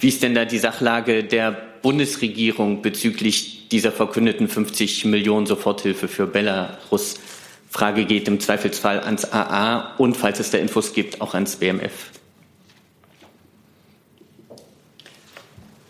[0.00, 6.26] wie ist denn da die Sachlage der Bundesregierung bezüglich dieser verkündeten 50 Millionen Soforthilfe für
[6.26, 7.16] Belarus?
[7.76, 11.92] Frage geht im Zweifelsfall ans AA und, falls es da Infos gibt, auch ans BMF.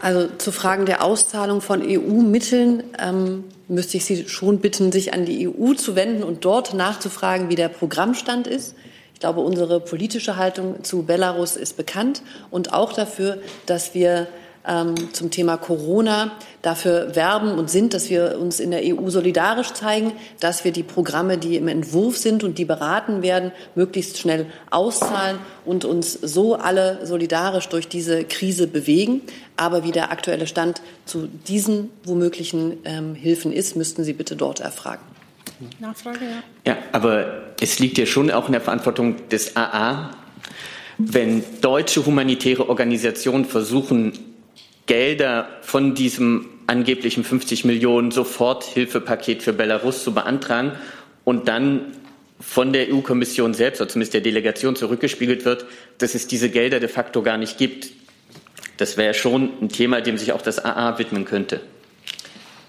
[0.01, 5.27] Also zu Fragen der Auszahlung von EU-Mitteln ähm, müsste ich Sie schon bitten, sich an
[5.27, 8.75] die EU zu wenden und dort nachzufragen, wie der Programmstand ist.
[9.15, 14.27] Ich glaube, unsere politische Haltung zu Belarus ist bekannt und auch dafür, dass wir
[14.67, 19.73] ähm, zum Thema Corona dafür werben und sind, dass wir uns in der EU solidarisch
[19.73, 24.47] zeigen, dass wir die Programme, die im Entwurf sind und die beraten werden, möglichst schnell
[24.71, 29.23] auszahlen und uns so alle solidarisch durch diese Krise bewegen.
[29.57, 34.61] Aber wie der aktuelle Stand zu diesen womöglichen ähm, Hilfen ist, müssten Sie bitte dort
[34.61, 35.03] erfragen.
[35.79, 36.73] Nachfrage, ja.
[36.73, 40.11] Ja, aber es liegt ja schon auch in der Verantwortung des AA,
[40.99, 44.13] wenn deutsche humanitäre Organisationen versuchen,
[44.87, 50.73] Gelder von diesem angeblichen 50 Millionen Soforthilfepaket für Belarus zu beantragen
[51.25, 51.93] und dann
[52.41, 55.65] von der EU-Kommission selbst, oder zumindest der Delegation, zurückgespiegelt wird,
[55.99, 57.91] dass es diese Gelder de facto gar nicht gibt.
[58.77, 61.61] Das wäre schon ein Thema, dem sich auch das AA widmen könnte.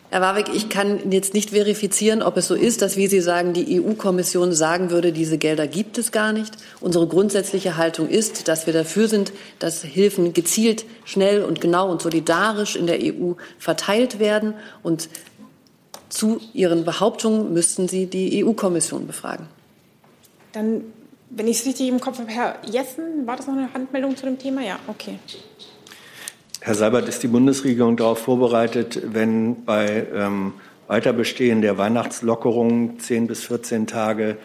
[0.09, 3.51] Herr Warwick, ich kann jetzt nicht verifizieren, ob es so ist, dass, wie Sie sagen,
[3.51, 6.53] die EU-Kommission sagen würde, diese Gelder gibt es gar nicht.
[6.79, 12.01] Unsere grundsätzliche Haltung ist, dass wir dafür sind, dass Hilfen gezielt, schnell und genau und
[12.01, 14.53] solidarisch in der EU verteilt werden.
[14.81, 15.09] Und
[16.07, 19.47] zu Ihren Behauptungen müssten Sie die EU-Kommission befragen.
[20.53, 20.85] Dann,
[21.29, 24.25] wenn ich es richtig im Kopf habe, Herr Jessen, war das noch eine Handmeldung zu
[24.25, 24.61] dem Thema?
[24.61, 25.19] Ja, okay.
[26.59, 30.53] Herr Seibert, ist die Bundesregierung darauf vorbereitet, wenn bei ähm,
[30.87, 34.37] Weiterbestehen der Weihnachtslockerungen 10 bis 14 Tage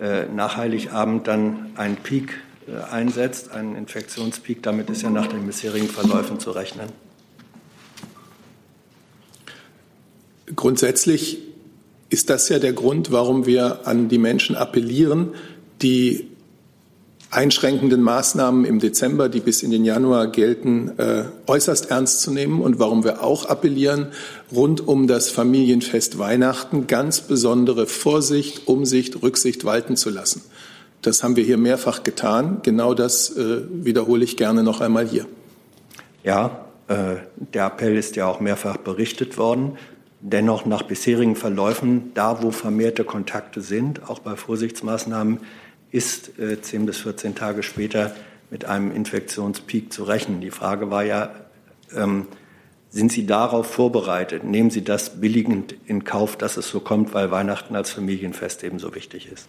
[0.00, 4.62] äh, nach Heiligabend dann ein Peak äh, einsetzt, einen Infektionspeak.
[4.62, 6.88] Damit ist ja nach den bisherigen Verläufen zu rechnen.
[10.56, 11.38] Grundsätzlich
[12.08, 15.34] ist das ja der Grund, warum wir an die Menschen appellieren,
[15.80, 16.29] die
[17.30, 22.60] einschränkenden Maßnahmen im Dezember, die bis in den Januar gelten, äh, äußerst ernst zu nehmen
[22.60, 24.08] und warum wir auch appellieren,
[24.52, 30.42] rund um das Familienfest Weihnachten ganz besondere Vorsicht, Umsicht, Rücksicht walten zu lassen.
[31.02, 32.58] Das haben wir hier mehrfach getan.
[32.62, 35.26] Genau das äh, wiederhole ich gerne noch einmal hier.
[36.24, 37.16] Ja, äh,
[37.54, 39.78] der Appell ist ja auch mehrfach berichtet worden.
[40.20, 45.38] Dennoch nach bisherigen Verläufen, da wo vermehrte Kontakte sind, auch bei Vorsichtsmaßnahmen,
[45.90, 48.14] ist äh, 10 bis 14 Tage später
[48.50, 50.40] mit einem Infektionspeak zu rechnen.
[50.40, 51.34] Die Frage war ja,
[51.94, 52.26] ähm,
[52.90, 54.42] sind Sie darauf vorbereitet?
[54.42, 58.94] Nehmen Sie das billigend in Kauf, dass es so kommt, weil Weihnachten als Familienfest ebenso
[58.94, 59.46] wichtig ist?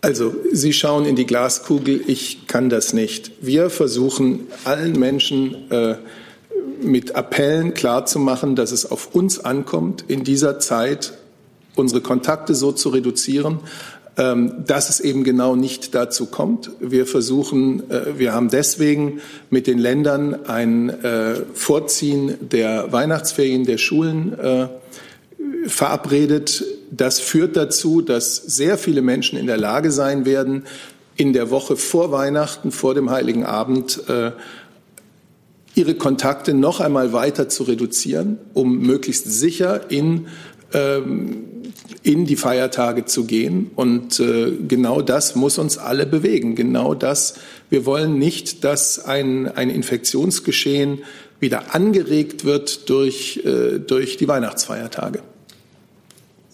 [0.00, 3.32] Also, Sie schauen in die Glaskugel, ich kann das nicht.
[3.40, 5.96] Wir versuchen allen Menschen äh,
[6.82, 11.14] mit Appellen klarzumachen, dass es auf uns ankommt, in dieser Zeit
[11.76, 13.60] unsere Kontakte so zu reduzieren,
[14.16, 16.70] dass es eben genau nicht dazu kommt.
[16.78, 23.78] Wir versuchen, äh, wir haben deswegen mit den Ländern ein äh, Vorziehen der Weihnachtsferien der
[23.78, 24.68] Schulen äh,
[25.66, 26.64] verabredet.
[26.92, 30.64] Das führt dazu, dass sehr viele Menschen in der Lage sein werden,
[31.16, 34.00] in der Woche vor Weihnachten, vor dem Heiligen Abend,
[35.74, 40.26] ihre Kontakte noch einmal weiter zu reduzieren, um möglichst sicher in
[40.72, 41.44] ähm,
[42.04, 43.70] in die Feiertage zu gehen.
[43.74, 46.54] Und äh, genau das muss uns alle bewegen.
[46.54, 47.34] Genau das.
[47.70, 50.98] Wir wollen nicht, dass ein, ein Infektionsgeschehen
[51.40, 55.22] wieder angeregt wird durch, äh, durch die Weihnachtsfeiertage.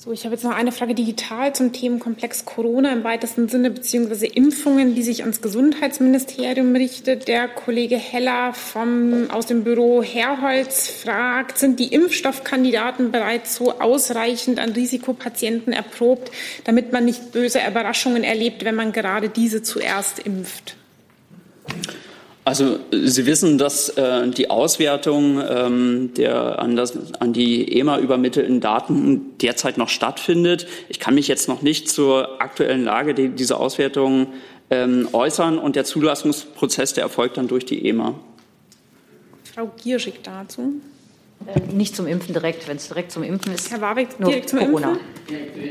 [0.03, 4.25] So, ich habe jetzt noch eine Frage digital zum Themenkomplex Corona im weitesten Sinne, beziehungsweise
[4.25, 7.29] Impfungen, die sich ans Gesundheitsministerium richtet.
[7.29, 14.59] Der Kollege Heller vom, aus dem Büro Herholz fragt, sind die Impfstoffkandidaten bereits so ausreichend
[14.59, 16.31] an Risikopatienten erprobt,
[16.65, 20.77] damit man nicht böse Überraschungen erlebt, wenn man gerade diese zuerst impft?
[22.51, 28.61] Also Sie wissen, dass äh, die Auswertung ähm, der an, das, an die EMA übermittelten
[28.61, 30.67] Daten derzeit noch stattfindet.
[30.89, 34.33] Ich kann mich jetzt noch nicht zur aktuellen Lage die, dieser Auswertung
[34.69, 38.19] ähm, äußern und der Zulassungsprozess, der erfolgt dann durch die EMA.
[39.55, 40.81] Frau Gierschig dazu.
[41.47, 43.71] Äh, nicht zum Impfen direkt, wenn es direkt zum Impfen ist.
[43.71, 44.99] Herr Warwick, direkt zum Corona.
[45.29, 45.71] Impfen?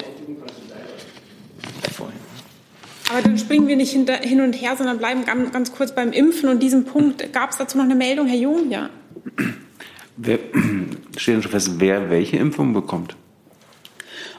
[3.10, 6.12] Aber dann springen wir nicht hinter, hin und her, sondern bleiben ganz, ganz kurz beim
[6.12, 6.48] Impfen.
[6.48, 8.70] Und diesen Punkt, gab es dazu noch eine Meldung, Herr Jung?
[8.70, 8.90] Ja.
[10.16, 10.40] Wer,
[11.18, 13.16] steht denn schon fest, wer welche Impfung bekommt?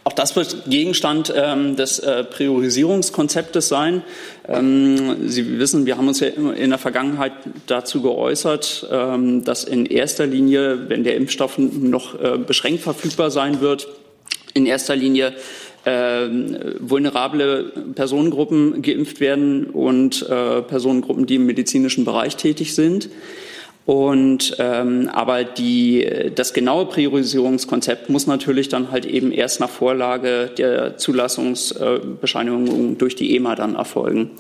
[0.04, 4.02] Auch das wird Gegenstand ähm, des äh, Priorisierungskonzeptes sein.
[4.48, 7.33] Ähm, Sie wissen, wir haben uns ja in der Vergangenheit
[7.66, 13.61] dazu geäußert, ähm, dass in erster Linie, wenn der Impfstoff noch äh, beschränkt verfügbar sein
[13.61, 13.88] wird,
[14.54, 15.33] in erster Linie äh,
[15.84, 23.08] vulnerable Personengruppen geimpft werden und äh, Personengruppen, die im medizinischen Bereich tätig sind.
[23.86, 30.50] Und ähm, aber die, das genaue Priorisierungskonzept muss natürlich dann halt eben erst nach Vorlage
[30.56, 34.32] der Zulassungsbescheinigung durch die EMA dann erfolgen.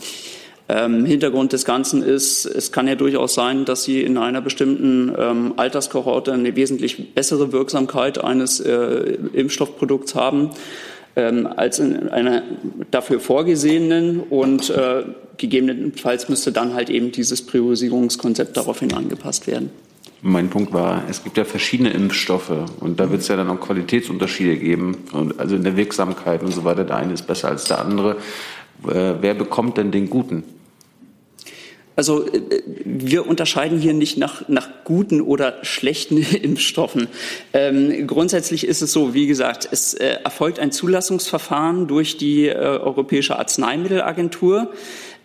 [0.68, 5.12] Ähm, Hintergrund des Ganzen ist, es kann ja durchaus sein, dass Sie in einer bestimmten
[5.18, 10.50] ähm, Alterskohorte eine wesentlich bessere Wirksamkeit eines äh, Impfstoffprodukts haben
[11.16, 12.42] ähm, als in einer
[12.90, 15.04] dafür vorgesehenen und äh,
[15.36, 19.70] gegebenenfalls müsste dann halt eben dieses Priorisierungskonzept daraufhin angepasst werden.
[20.22, 23.58] Mein Punkt war, es gibt ja verschiedene Impfstoffe und da wird es ja dann auch
[23.58, 26.84] Qualitätsunterschiede geben, und also in der Wirksamkeit und so weiter.
[26.84, 28.16] Der eine ist besser als der andere.
[28.86, 30.44] Äh, wer bekommt denn den guten?
[32.00, 37.08] Also äh, wir unterscheiden hier nicht nach, nach guten oder schlechten Impfstoffen.
[37.52, 42.54] Ähm, grundsätzlich ist es so, wie gesagt, es äh, erfolgt ein Zulassungsverfahren durch die äh,
[42.54, 44.72] Europäische Arzneimittelagentur.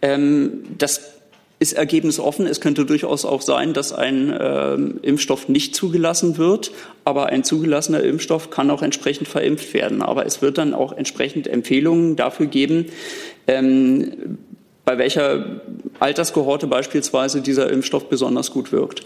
[0.01, 1.13] Ähm, das
[1.59, 2.45] ist ergebnisoffen.
[2.45, 6.73] Es könnte durchaus auch sein, dass ein äh, Impfstoff nicht zugelassen wird,
[7.05, 10.01] aber ein zugelassener Impfstoff kann auch entsprechend verimpft werden.
[10.01, 12.87] Aber es wird dann auch entsprechend Empfehlungen dafür geben,
[13.47, 14.37] ähm,
[14.85, 15.61] bei welcher
[15.99, 19.03] Alterskohorte beispielsweise dieser Impfstoff besonders gut wirkt.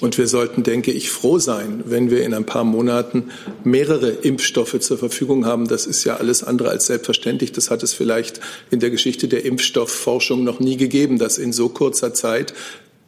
[0.00, 3.30] Und wir sollten, denke ich, froh sein, wenn wir in ein paar Monaten
[3.64, 5.68] mehrere Impfstoffe zur Verfügung haben.
[5.68, 7.52] Das ist ja alles andere als selbstverständlich.
[7.52, 8.40] Das hat es vielleicht
[8.70, 12.54] in der Geschichte der Impfstoffforschung noch nie gegeben, dass in so kurzer Zeit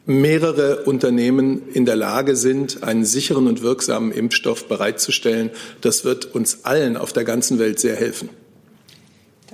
[0.05, 5.51] mehrere Unternehmen in der Lage sind, einen sicheren und wirksamen Impfstoff bereitzustellen.
[5.81, 8.29] Das wird uns allen auf der ganzen Welt sehr helfen.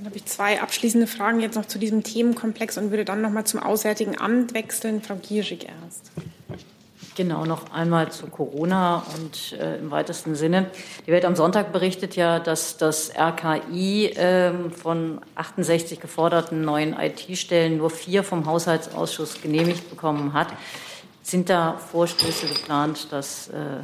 [0.04, 3.30] Dann habe ich zwei abschließende Fragen jetzt noch zu diesem Themenkomplex und würde dann noch
[3.30, 5.02] mal zum Auswärtigen Amt wechseln.
[5.02, 6.12] Frau Gierig erst.
[7.16, 10.70] Genau, noch einmal zu Corona und äh, im weitesten Sinne.
[11.08, 17.78] Die Welt am Sonntag berichtet ja, dass das RKI äh, von 68 geforderten neuen IT-Stellen
[17.78, 20.50] nur vier vom Haushaltsausschuss genehmigt bekommen hat.
[21.22, 23.80] Sind da Vorstöße geplant, das äh,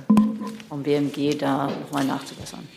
[0.67, 2.67] vom BMG da nochmal nachzubessern?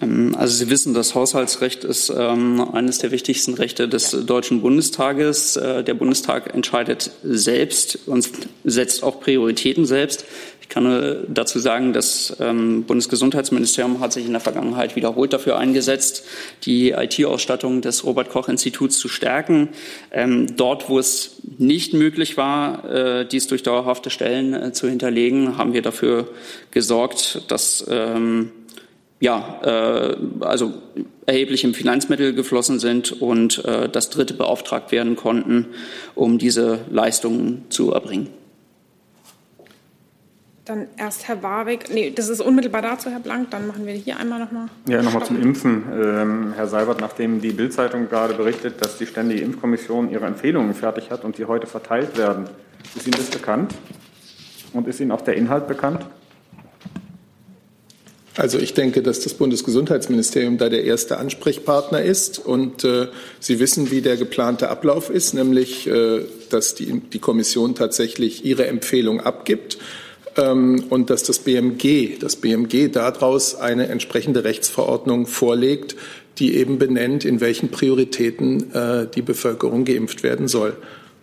[0.00, 4.10] Ähm, also Sie wissen, das Haushaltsrecht ist ähm, eines der wichtigsten Rechte des.
[4.10, 5.56] Deutschen Bundestages.
[5.56, 8.28] Äh, der Bundestag entscheidet selbst und
[8.64, 10.24] setzt auch Prioritäten selbst.
[10.60, 15.58] Ich kann nur dazu sagen, das ähm, Bundesgesundheitsministerium hat sich in der Vergangenheit wiederholt dafür
[15.58, 16.24] eingesetzt,
[16.64, 19.70] die IT-Ausstattung des Robert-Koch-Instituts zu stärken.
[20.56, 25.72] Dort, wo es nicht möglich war, äh, dies durch dauerhafte Stellen äh, zu hinterlegen, haben
[25.72, 26.28] wir dafür
[26.70, 27.84] gesorgt, dass
[29.20, 30.72] ja, äh, also
[31.26, 35.66] erhebliche Finanzmittel geflossen sind und äh, dass Dritte beauftragt werden konnten,
[36.14, 38.28] um diese Leistungen zu erbringen.
[40.64, 41.92] Dann erst Herr Warwick.
[41.92, 43.50] Nee, das ist unmittelbar dazu, Herr Blank.
[43.50, 44.68] Dann machen wir hier einmal nochmal.
[44.88, 45.84] Ja, nochmal zum Impfen.
[45.92, 51.10] Ähm, Herr Seibert, nachdem die Bildzeitung gerade berichtet, dass die Ständige Impfkommission ihre Empfehlungen fertig
[51.10, 52.44] hat und die heute verteilt werden,
[52.94, 53.74] ist Ihnen das bekannt?
[54.72, 56.06] Und ist Ihnen auch der Inhalt bekannt?
[58.36, 62.38] Also ich denke, dass das Bundesgesundheitsministerium da der erste Ansprechpartner ist.
[62.38, 63.08] Und äh,
[63.40, 68.66] Sie wissen, wie der geplante Ablauf ist, nämlich, äh, dass die, die Kommission tatsächlich ihre
[68.66, 69.78] Empfehlung abgibt
[70.36, 75.96] ähm, und dass das BMG, das BMG daraus eine entsprechende Rechtsverordnung vorlegt,
[76.38, 80.76] die eben benennt, in welchen Prioritäten äh, die Bevölkerung geimpft werden soll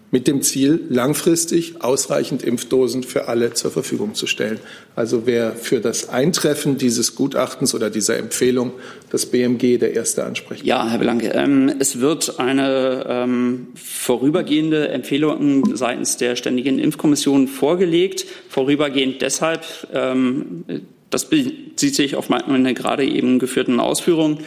[0.10, 4.60] mit dem Ziel, langfristig ausreichend Impfdosen für alle zur Verfügung zu stellen.
[4.96, 8.72] Also wäre für das Eintreffen dieses Gutachtens oder dieser Empfehlung
[9.10, 10.67] das BMG der erste Ansprechpartner.
[10.67, 18.26] Ja, Herr Belanke, ähm, es wird eine ähm, vorübergehende Empfehlung seitens der Ständigen Impfkommission vorgelegt.
[18.48, 20.63] Vorübergehend deshalb, ähm,
[21.10, 24.39] das bezieht sich auf meine gerade eben geführten Ausführungen,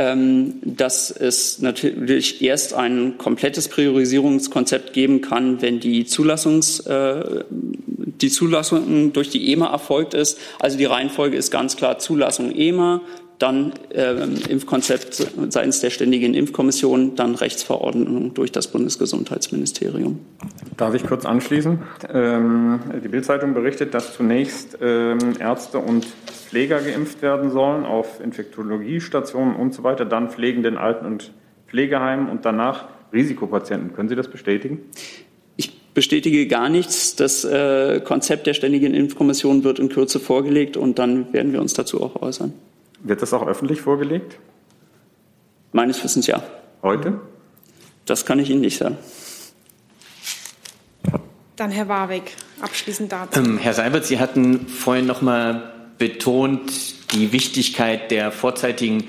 [0.00, 9.12] dass es natürlich erst ein komplettes Priorisierungskonzept geben kann, wenn die, Zulassungs, äh, die Zulassung
[9.12, 10.38] durch die EMA erfolgt ist.
[10.58, 13.02] Also die Reihenfolge ist ganz klar Zulassung EMA,
[13.40, 14.12] dann äh,
[14.48, 20.18] Impfkonzept seitens der Ständigen Impfkommission, dann Rechtsverordnung durch das Bundesgesundheitsministerium.
[20.76, 21.78] Darf ich kurz anschließen?
[22.12, 26.06] Ähm, die Bildzeitung berichtet, dass zunächst ähm, Ärzte und
[26.50, 31.30] Pfleger geimpft werden sollen auf Infektologiestationen und so weiter, dann pflegenden Alten- und
[31.68, 33.94] Pflegeheimen und danach Risikopatienten.
[33.94, 34.80] Können Sie das bestätigen?
[35.54, 37.14] Ich bestätige gar nichts.
[37.14, 41.74] Das äh, Konzept der Ständigen Impfkommission wird in Kürze vorgelegt und dann werden wir uns
[41.74, 42.52] dazu auch äußern.
[43.04, 44.36] Wird das auch öffentlich vorgelegt?
[45.70, 46.42] Meines Wissens ja.
[46.82, 47.20] Heute?
[48.06, 48.96] Das kann ich Ihnen nicht sagen.
[51.54, 53.38] Dann Herr Warwick, abschließend dazu.
[53.38, 59.04] Ähm, Herr Seibert, Sie hatten vorhin noch mal betont die Wichtigkeit der vorzeitigen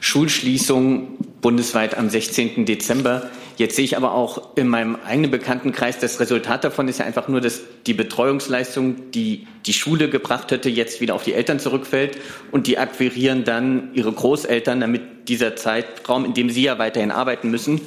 [0.00, 2.64] Schulschließung bundesweit am 16.
[2.64, 3.28] Dezember.
[3.56, 7.26] Jetzt sehe ich aber auch in meinem eigenen Bekanntenkreis, das Resultat davon ist ja einfach
[7.26, 12.18] nur, dass die Betreuungsleistung, die die Schule gebracht hätte, jetzt wieder auf die Eltern zurückfällt
[12.52, 17.50] und die akquirieren dann ihre Großeltern, damit dieser Zeitraum, in dem sie ja weiterhin arbeiten
[17.50, 17.80] müssen,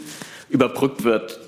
[0.49, 1.39] überbrückt wird.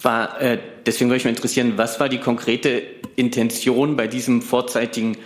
[0.00, 2.82] War, äh, deswegen würde ich mich interessieren, was war die konkrete
[3.16, 5.16] Intention bei diesem vorzeitigen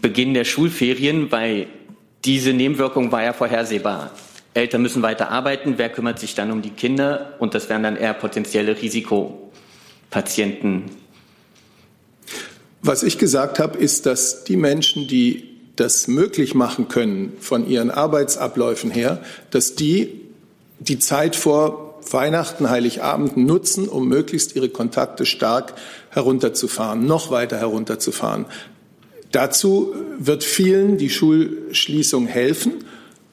[0.00, 1.32] Beginn der Schulferien?
[1.32, 1.66] Weil
[2.24, 4.10] diese Nebenwirkung war ja vorhersehbar.
[4.54, 5.74] Eltern müssen weiter arbeiten.
[5.76, 7.34] Wer kümmert sich dann um die Kinder?
[7.38, 10.84] Und das wären dann eher potenzielle Risikopatienten.
[12.82, 15.44] Was ich gesagt habe, ist, dass die Menschen, die
[15.76, 20.20] das möglich machen können von ihren Arbeitsabläufen her, dass die
[20.80, 25.74] die Zeit vor Weihnachten, Heiligabend nutzen, um möglichst ihre Kontakte stark
[26.10, 28.46] herunterzufahren, noch weiter herunterzufahren.
[29.32, 32.72] Dazu wird vielen die Schulschließung helfen.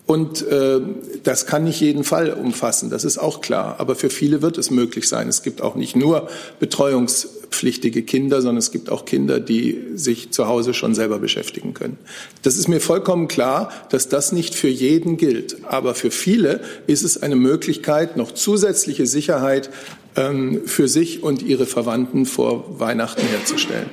[0.08, 0.81] Und äh,
[1.23, 3.77] das kann nicht jeden Fall umfassen, das ist auch klar.
[3.79, 5.27] Aber für viele wird es möglich sein.
[5.27, 6.29] Es gibt auch nicht nur
[6.60, 11.97] betreuungspflichtige Kinder, sondern es gibt auch Kinder, die sich zu Hause schon selber beschäftigen können.
[12.43, 15.58] Das ist mir vollkommen klar, dass das nicht für jeden gilt.
[15.63, 19.71] Aber für viele ist es eine Möglichkeit, noch zusätzliche Sicherheit
[20.15, 23.89] ähm, für sich und ihre Verwandten vor Weihnachten herzustellen.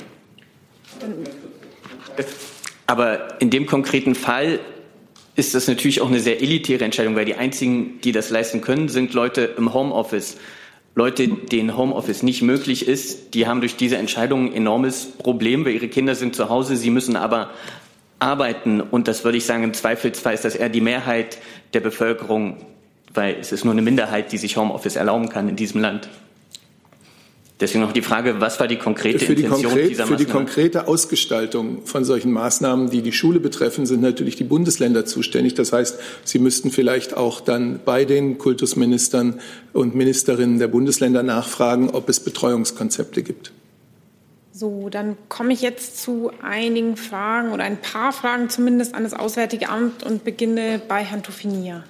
[2.86, 4.60] Aber in dem konkreten Fall
[5.34, 8.88] ist das natürlich auch eine sehr elitäre Entscheidung, weil die einzigen, die das leisten können,
[8.88, 10.36] sind Leute im Homeoffice.
[10.94, 15.72] Leute, denen Homeoffice nicht möglich ist, die haben durch diese Entscheidung ein enormes Problem, weil
[15.72, 17.50] ihre Kinder sind zu Hause, sie müssen aber
[18.18, 18.82] arbeiten.
[18.82, 21.38] Und das würde ich sagen, im Zweifelsfall ist das eher die Mehrheit
[21.72, 22.58] der Bevölkerung,
[23.14, 26.10] weil es ist nur eine Minderheit, die sich Homeoffice erlauben kann in diesem Land.
[27.62, 30.24] Deswegen noch die Frage, was war die konkrete für die Intention konkret, dieser Für die
[30.24, 30.46] Maßnahme?
[30.46, 35.54] konkrete Ausgestaltung von solchen Maßnahmen, die die Schule betreffen, sind natürlich die Bundesländer zuständig.
[35.54, 39.38] Das heißt, sie müssten vielleicht auch dann bei den Kultusministern
[39.72, 43.52] und Ministerinnen der Bundesländer nachfragen, ob es Betreuungskonzepte gibt.
[44.52, 49.14] So, dann komme ich jetzt zu einigen Fragen oder ein paar Fragen zumindest an das
[49.14, 51.84] Auswärtige Amt und beginne bei Herrn Tuffinia.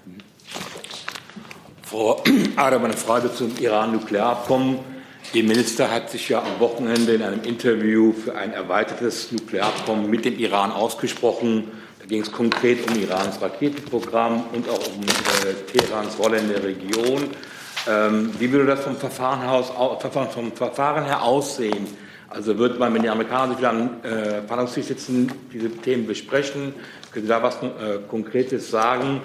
[1.82, 2.22] Frau
[2.56, 4.92] Adam, eine Frage zum Iran-Nuklearabkommen.
[5.34, 10.26] Ihr Minister hat sich ja am Wochenende in einem Interview für ein erweitertes Nuklearabkommen mit
[10.26, 11.70] dem Iran ausgesprochen.
[12.00, 16.62] Da ging es konkret um Irans Raketenprogramm und auch um äh, Teherans Rolle in der
[16.62, 17.30] Region.
[17.88, 19.72] Ähm, wie würde das vom Verfahren, aus,
[20.34, 21.86] vom Verfahren her aussehen?
[22.28, 26.74] Also wird man, wenn die Amerikaner sich am äh, Verhandlungstisch sitzen, diese Themen besprechen?
[27.10, 29.22] Können Sie da was äh, Konkretes sagen?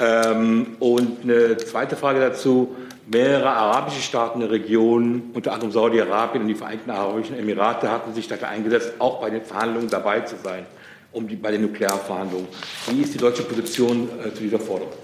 [0.00, 2.74] Ähm, und eine zweite Frage dazu.
[3.12, 8.26] Mehrere arabische Staaten der Region, unter anderem Saudi-Arabien und die Vereinigten Arabischen Emirate, hatten sich
[8.26, 10.64] dafür eingesetzt, auch bei den Verhandlungen dabei zu sein,
[11.12, 12.48] um die, bei den Nuklearverhandlungen.
[12.88, 14.94] Wie ist die deutsche Position äh, zu dieser Forderung?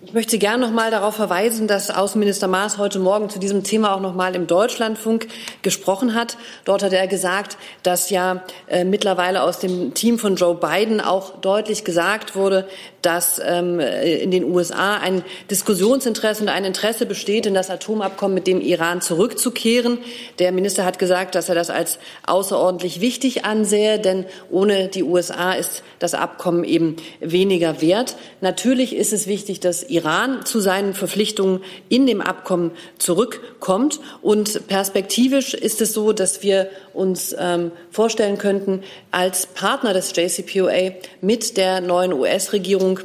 [0.00, 3.96] Ich möchte gern noch mal darauf verweisen, dass Außenminister Maas heute Morgen zu diesem Thema
[3.96, 5.26] auch noch mal im Deutschlandfunk
[5.62, 6.36] gesprochen hat.
[6.64, 11.40] Dort hat er gesagt, dass ja äh, mittlerweile aus dem Team von Joe Biden auch
[11.40, 12.68] deutlich gesagt wurde,
[13.02, 18.46] dass ähm, in den USA ein Diskussionsinteresse und ein Interesse besteht, in das Atomabkommen mit
[18.46, 19.98] dem Iran zurückzukehren.
[20.38, 25.54] Der Minister hat gesagt, dass er das als außerordentlich wichtig ansähe, denn ohne die USA
[25.54, 28.14] ist das Abkommen eben weniger wert.
[28.40, 34.00] Natürlich ist es wichtig, dass Iran zu seinen Verpflichtungen in dem Abkommen zurückkommt.
[34.22, 40.92] Und perspektivisch ist es so, dass wir uns ähm, vorstellen könnten, als Partner des JCPOA
[41.20, 43.00] mit der neuen US-Regierung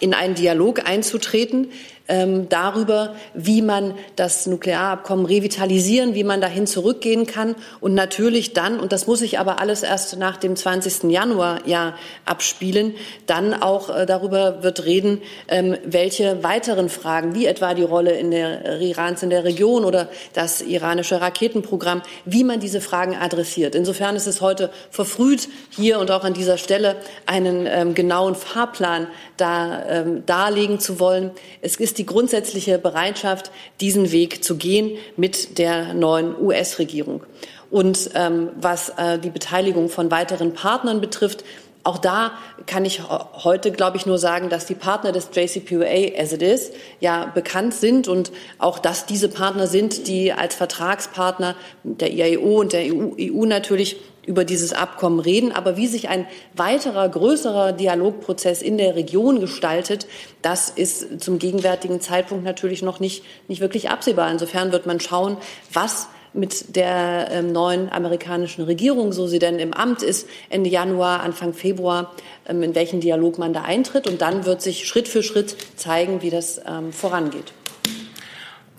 [0.00, 1.68] in einen Dialog einzutreten
[2.08, 8.78] ähm, darüber, wie man das Nuklearabkommen revitalisieren, wie man dahin zurückgehen kann und natürlich dann,
[8.80, 11.04] und das muss sich aber alles erst nach dem 20.
[11.10, 11.94] Januar ja
[12.24, 12.94] abspielen,
[13.26, 18.30] dann auch äh, darüber wird reden, ähm, welche weiteren Fragen, wie etwa die Rolle in
[18.30, 23.74] der Irans in der Region oder das iranische Raketenprogramm, wie man diese Fragen adressiert.
[23.74, 26.96] Insofern ist es heute verfrüht, hier und auch an dieser Stelle
[27.26, 31.30] einen ähm, genauen Fahrplan da, ähm, darlegen zu wollen.
[31.60, 37.22] Es ist die grundsätzliche Bereitschaft, diesen Weg zu gehen mit der neuen US-Regierung.
[37.70, 41.44] Und ähm, was äh, die Beteiligung von weiteren Partnern betrifft,
[41.86, 42.32] auch da
[42.66, 46.72] kann ich heute, glaube ich, nur sagen, dass die Partner des JCPOA, as it is,
[46.98, 52.72] ja bekannt sind und auch, dass diese Partner sind, die als Vertragspartner der IAEO und
[52.72, 55.52] der EU, EU natürlich über dieses Abkommen reden.
[55.52, 60.06] Aber wie sich ein weiterer, größerer Dialogprozess in der Region gestaltet,
[60.42, 64.30] das ist zum gegenwärtigen Zeitpunkt natürlich noch nicht, nicht wirklich absehbar.
[64.30, 65.38] Insofern wird man schauen,
[65.72, 71.20] was mit der ähm, neuen amerikanischen Regierung, so sie denn im Amt ist, Ende Januar,
[71.20, 72.12] Anfang Februar,
[72.46, 74.06] ähm, in welchen Dialog man da eintritt.
[74.06, 77.54] Und dann wird sich Schritt für Schritt zeigen, wie das ähm, vorangeht.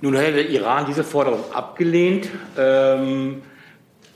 [0.01, 2.27] Nun hat der Iran diese Forderung abgelehnt.
[2.55, 3.41] Ähm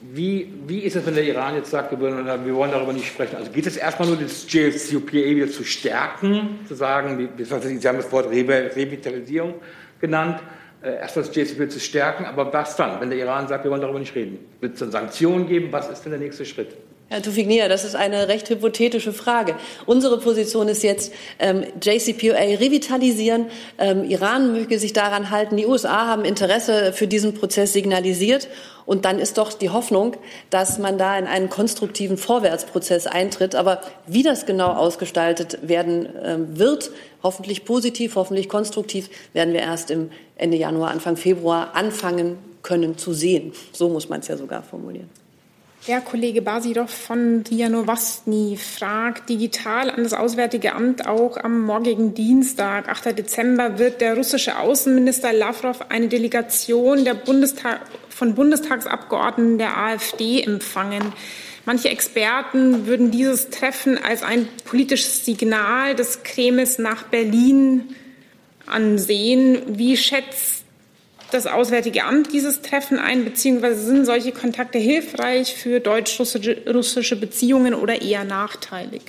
[0.01, 3.35] wie, wie ist es, wenn der Iran jetzt sagt, wir wollen darüber nicht sprechen?
[3.35, 8.11] Also geht es erstmal nur, das JCPOA wieder zu stärken, zu sagen, Sie haben das
[8.11, 9.55] Wort Revitalisierung
[9.99, 10.41] genannt,
[10.81, 13.81] äh, erstmal das JCPOA zu stärken, aber was dann, wenn der Iran sagt, wir wollen
[13.81, 14.39] darüber nicht reden?
[14.59, 15.71] Wird es dann Sanktionen geben?
[15.71, 16.75] Was ist denn der nächste Schritt?
[17.11, 19.57] Herr Tufignia, das ist eine recht hypothetische Frage.
[19.85, 23.47] Unsere Position ist jetzt, ähm, JCPOA revitalisieren.
[23.77, 25.57] Ähm, Iran möge sich daran halten.
[25.57, 28.47] Die USA haben Interesse für diesen Prozess signalisiert.
[28.85, 30.15] Und dann ist doch die Hoffnung,
[30.51, 33.55] dass man da in einen konstruktiven Vorwärtsprozess eintritt.
[33.55, 36.91] Aber wie das genau ausgestaltet werden ähm, wird,
[37.23, 43.11] hoffentlich positiv, hoffentlich konstruktiv, werden wir erst im Ende Januar, Anfang Februar anfangen können zu
[43.11, 43.51] sehen.
[43.73, 45.09] So muss man es ja sogar formulieren.
[45.87, 52.13] Der Kollege Basidov von RIA Novostny fragt digital an das Auswärtige Amt auch am morgigen
[52.13, 53.17] Dienstag, 8.
[53.17, 61.13] Dezember, wird der russische Außenminister Lavrov eine Delegation der Bundestag, von Bundestagsabgeordneten der AfD empfangen.
[61.65, 67.95] Manche Experten würden dieses Treffen als ein politisches Signal des Kremls nach Berlin
[68.67, 69.63] ansehen.
[69.79, 70.60] Wie schätzt
[71.33, 78.01] das Auswärtige Amt dieses Treffen ein, beziehungsweise sind solche Kontakte hilfreich für deutsch-russische Beziehungen oder
[78.01, 79.01] eher nachteilig?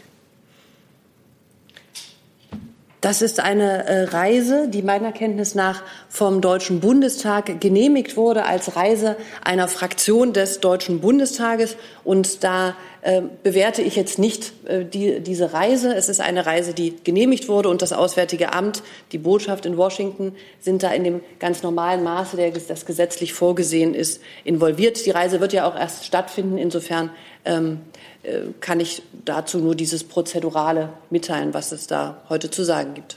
[3.03, 8.77] Das ist eine äh, Reise, die meiner Kenntnis nach vom Deutschen Bundestag genehmigt wurde als
[8.77, 11.77] Reise einer Fraktion des Deutschen Bundestages.
[12.05, 15.93] Und da äh, bewerte ich jetzt nicht äh, die, diese Reise.
[15.95, 20.37] Es ist eine Reise, die genehmigt wurde und das Auswärtige Amt, die Botschaft in Washington
[20.61, 25.05] sind da in dem ganz normalen Maße, der das gesetzlich vorgesehen ist, involviert.
[25.05, 26.59] Die Reise wird ja auch erst stattfinden.
[26.59, 27.11] Insofern
[27.45, 27.81] ähm,
[28.23, 33.17] äh, kann ich dazu nur dieses Prozedurale mitteilen, was es da heute zu sagen gibt.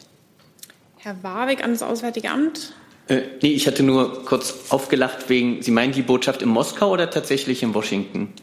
[0.97, 2.73] Herr Warwick an das Auswärtige Amt.
[3.07, 7.11] Äh, nee, ich hatte nur kurz aufgelacht wegen, Sie meinen die Botschaft in Moskau oder
[7.11, 8.33] tatsächlich in Washington?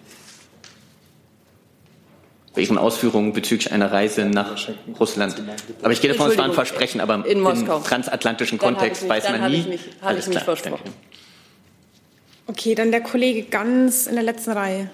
[2.54, 4.54] Bei Ihren Ausführungen bezüglich einer Reise nach
[5.00, 5.42] Russland.
[5.82, 7.44] Aber ich gehe davon aus, es war ein Versprechen, aber im
[7.84, 9.56] transatlantischen Dann Kontext mich, weiß man nie.
[9.60, 10.80] Ich mich, habe ich mich klar, versprochen.
[10.84, 10.90] danke.
[12.46, 14.90] Okay, dann der Kollege ganz in der letzten Reihe.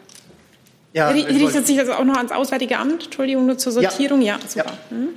[0.93, 3.05] Ja, Ja, ich richtet wollte- sich das auch noch ans Auswärtige Amt?
[3.07, 3.91] Entschuldigung, nur zur Ja.
[3.91, 4.23] Sortierung?
[4.23, 4.73] Ja, super.
[4.91, 5.09] Mhm.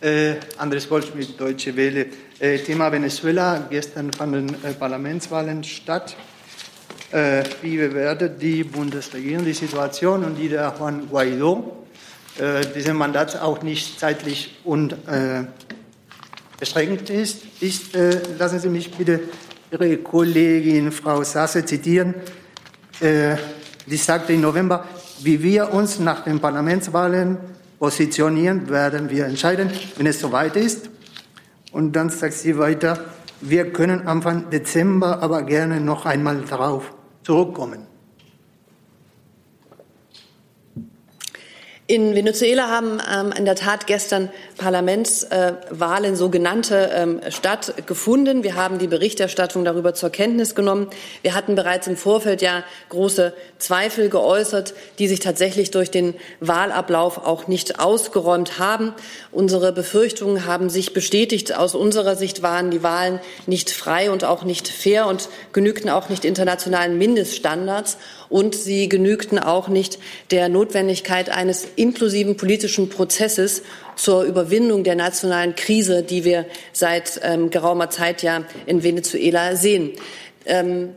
[0.00, 2.06] Äh, Andres Goldschmidt, Deutsche Welle.
[2.38, 3.66] Äh, Thema Venezuela.
[3.68, 6.16] Gestern fanden äh, Parlamentswahlen statt.
[7.10, 11.86] Äh, wie bewertet die Bundesregierung die Situation und die der Juan Guaido,
[12.38, 15.44] äh, diesem Mandat auch nicht zeitlich und äh,
[16.60, 17.62] beschränkt ist?
[17.62, 19.20] ist äh, lassen Sie mich bitte
[19.72, 22.14] Ihre Kollegin Frau Sasse zitieren.
[23.00, 23.36] Äh,
[23.86, 24.84] die sagte im November,
[25.22, 27.38] wie wir uns nach den Parlamentswahlen
[27.78, 30.90] positionieren, werden wir entscheiden, wenn es soweit ist.
[31.72, 33.02] Und dann sagt sie weiter,
[33.40, 36.97] wir können Anfang Dezember aber gerne noch einmal darauf
[37.28, 37.87] zurückkommen.
[41.90, 44.28] In Venezuela haben ähm, in der Tat gestern
[44.58, 48.42] Parlamentswahlen, sogenannte, ähm, stattgefunden.
[48.42, 50.88] Wir haben die Berichterstattung darüber zur Kenntnis genommen.
[51.22, 57.24] Wir hatten bereits im Vorfeld ja große Zweifel geäußert, die sich tatsächlich durch den Wahlablauf
[57.24, 58.92] auch nicht ausgeräumt haben.
[59.32, 61.56] Unsere Befürchtungen haben sich bestätigt.
[61.56, 66.10] Aus unserer Sicht waren die Wahlen nicht frei und auch nicht fair und genügten auch
[66.10, 67.96] nicht internationalen Mindeststandards.
[68.28, 69.98] Und sie genügten auch nicht
[70.30, 73.62] der Notwendigkeit eines inklusiven politischen Prozesses
[73.96, 79.92] zur Überwindung der nationalen Krise, die wir seit ähm, geraumer Zeit ja in Venezuela sehen.
[80.44, 80.90] Ähm,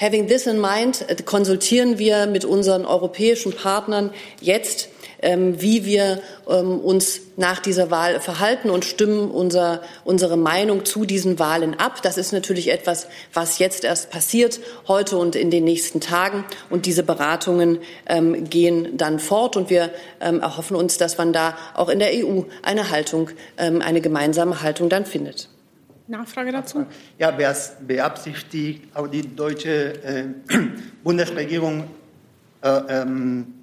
[0.00, 4.10] Having this in mind, äh, konsultieren wir mit unseren europäischen Partnern
[4.40, 4.88] jetzt,
[5.22, 11.38] wie wir ähm, uns nach dieser Wahl verhalten und stimmen unser, unsere Meinung zu diesen
[11.38, 12.00] Wahlen ab.
[12.02, 16.44] Das ist natürlich etwas, was jetzt erst passiert, heute und in den nächsten Tagen.
[16.70, 19.56] Und diese Beratungen ähm, gehen dann fort.
[19.56, 19.90] Und wir
[20.20, 24.62] ähm, erhoffen uns, dass man da auch in der EU eine Haltung, ähm, eine gemeinsame
[24.62, 25.48] Haltung dann findet.
[26.06, 26.86] Nachfrage dazu?
[27.18, 30.24] Ja, wer es beabsichtigt, auch die deutsche äh,
[31.04, 31.84] Bundesregierung
[32.62, 33.59] äh, ähm,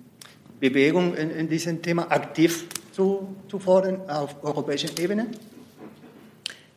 [0.60, 5.28] Bewegung in, in diesem Thema aktiv zu, zu fordern auf europäischer Ebene?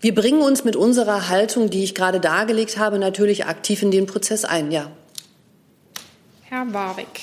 [0.00, 4.06] Wir bringen uns mit unserer Haltung, die ich gerade dargelegt habe, natürlich aktiv in den
[4.06, 4.90] Prozess ein, ja.
[6.42, 7.20] Herr Warwick.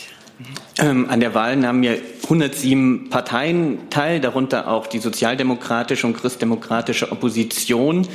[0.78, 1.94] Ähm, an der Wahl nahmen ja
[2.24, 8.08] 107 Parteien teil, darunter auch die sozialdemokratische und christdemokratische Opposition.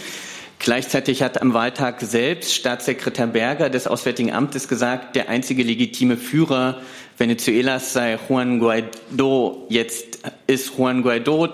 [0.60, 6.80] Gleichzeitig hat am Wahltag selbst Staatssekretär Berger des Auswärtigen Amtes gesagt, der einzige legitime Führer
[7.18, 9.66] Venezuelas sei Juan Guaido.
[9.68, 11.48] Jetzt ist Juan Guaido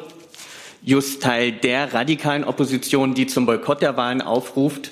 [0.83, 4.91] just Teil der radikalen Opposition, die zum Boykott der Wahlen aufruft.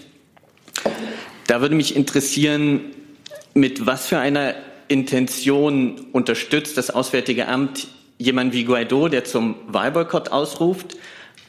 [1.47, 2.81] Da würde mich interessieren,
[3.55, 4.55] mit was für einer
[4.89, 7.89] Intention unterstützt das Auswärtige Amt
[8.19, 10.97] jemanden wie Guaido, der zum Wahlboykott ausruft,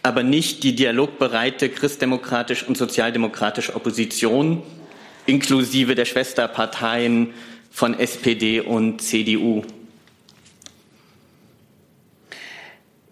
[0.03, 4.63] aber nicht die dialogbereite christdemokratisch und sozialdemokratische Opposition,
[5.25, 7.33] inklusive der Schwesterparteien
[7.69, 9.63] von SPD und CDU.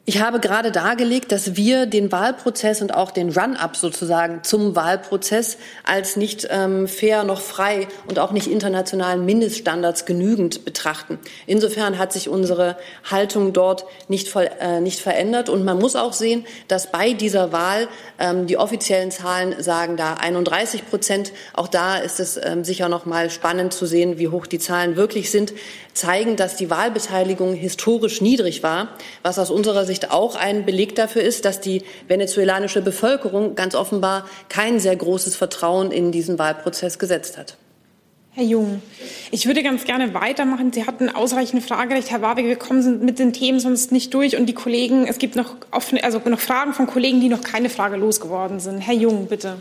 [0.08, 5.58] Ich habe gerade dargelegt, dass wir den Wahlprozess und auch den Run-up sozusagen zum Wahlprozess
[5.84, 11.18] als nicht ähm, fair noch frei und auch nicht internationalen Mindeststandards genügend betrachten.
[11.48, 12.78] Insofern hat sich unsere
[13.10, 15.50] Haltung dort nicht, voll, äh, nicht verändert.
[15.50, 17.88] Und man muss auch sehen, dass bei dieser Wahl
[18.20, 21.32] ähm, die offiziellen Zahlen sagen da 31 Prozent.
[21.54, 24.98] Auch da ist es ähm, sicher noch mal spannend zu sehen, wie hoch die Zahlen
[24.98, 25.52] wirklich sind
[25.96, 28.90] zeigen, dass die Wahlbeteiligung historisch niedrig war,
[29.24, 34.28] was aus unserer Sicht auch ein Beleg dafür ist, dass die venezuelanische Bevölkerung ganz offenbar
[34.50, 37.58] kein sehr großes Vertrauen in diesen Wahlprozess gesetzt hat.
[38.38, 38.82] Herr Jung,
[39.32, 40.74] ich würde ganz gerne weitermachen.
[40.74, 42.12] Sie hatten ausreichend Fragerecht.
[42.12, 44.36] Herr Warwick, wir kommen mit den Themen sonst nicht durch.
[44.36, 47.70] Und die Kollegen, es gibt noch, offene, also noch Fragen von Kollegen, die noch keine
[47.70, 48.80] Frage losgeworden sind.
[48.80, 49.56] Herr Jung, bitte.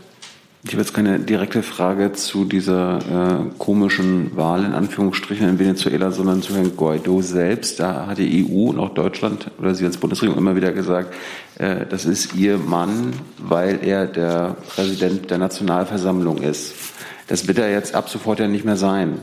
[0.67, 6.09] Ich habe jetzt keine direkte Frage zu dieser äh, komischen Wahl in Anführungsstrichen in Venezuela,
[6.09, 7.79] sondern zu Herrn Guaido selbst.
[7.79, 11.13] Da hat die EU und auch Deutschland oder Sie als Bundesregierung immer wieder gesagt,
[11.59, 16.73] äh, das ist Ihr Mann, weil er der Präsident der Nationalversammlung ist.
[17.27, 19.19] Das wird er jetzt ab sofort ja nicht mehr sein.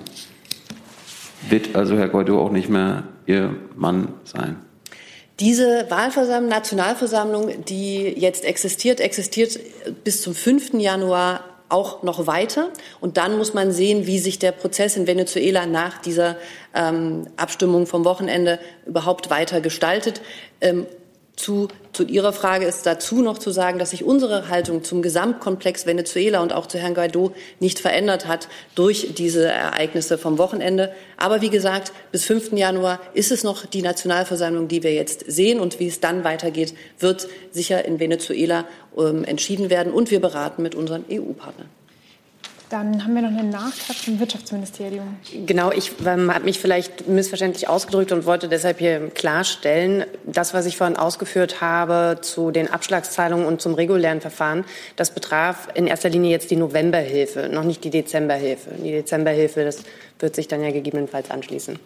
[1.48, 4.58] Wird also Herr Guaido auch nicht mehr Ihr Mann sein?
[5.42, 9.58] Diese Wahlversammlung, Nationalversammlung, die jetzt existiert, existiert
[10.04, 10.74] bis zum 5.
[10.74, 12.68] Januar auch noch weiter.
[13.00, 16.36] Und dann muss man sehen, wie sich der Prozess in Venezuela nach dieser
[16.76, 20.20] ähm, Abstimmung vom Wochenende überhaupt weiter gestaltet.
[20.60, 20.86] Ähm,
[21.36, 25.86] zu, zu Ihrer Frage ist dazu noch zu sagen, dass sich unsere Haltung zum Gesamtkomplex
[25.86, 30.92] Venezuela und auch zu Herrn Guaido nicht verändert hat durch diese Ereignisse vom Wochenende.
[31.16, 32.52] Aber wie gesagt, bis 5.
[32.52, 35.58] Januar ist es noch die Nationalversammlung, die wir jetzt sehen.
[35.58, 38.66] Und wie es dann weitergeht, wird sicher in Venezuela
[38.96, 39.92] ähm, entschieden werden.
[39.92, 41.68] Und wir beraten mit unseren EU-Partnern.
[42.72, 45.18] Dann haben wir noch einen Nachtrag vom Wirtschaftsministerium.
[45.44, 50.64] Genau, ich ähm, habe mich vielleicht missverständlich ausgedrückt und wollte deshalb hier klarstellen, das, was
[50.64, 54.64] ich vorhin ausgeführt habe zu den Abschlagszahlungen und zum regulären Verfahren,
[54.96, 58.70] das betraf in erster Linie jetzt die Novemberhilfe, noch nicht die Dezemberhilfe.
[58.82, 59.82] Die Dezemberhilfe, das
[60.18, 61.78] wird sich dann ja gegebenenfalls anschließen.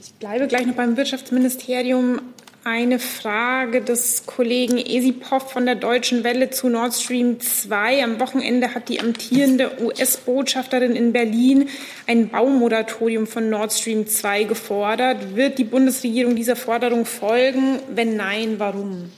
[0.00, 2.22] Ich bleibe gleich noch beim Wirtschaftsministerium
[2.64, 8.04] eine Frage des Kollegen Esipov von der Deutschen Welle zu Nord Stream 2.
[8.04, 11.68] Am Wochenende hat die amtierende US-Botschafterin in Berlin
[12.06, 15.34] ein Baumoratorium von Nord Stream 2 gefordert.
[15.34, 17.80] Wird die Bundesregierung dieser Forderung folgen?
[17.92, 19.10] Wenn nein, warum?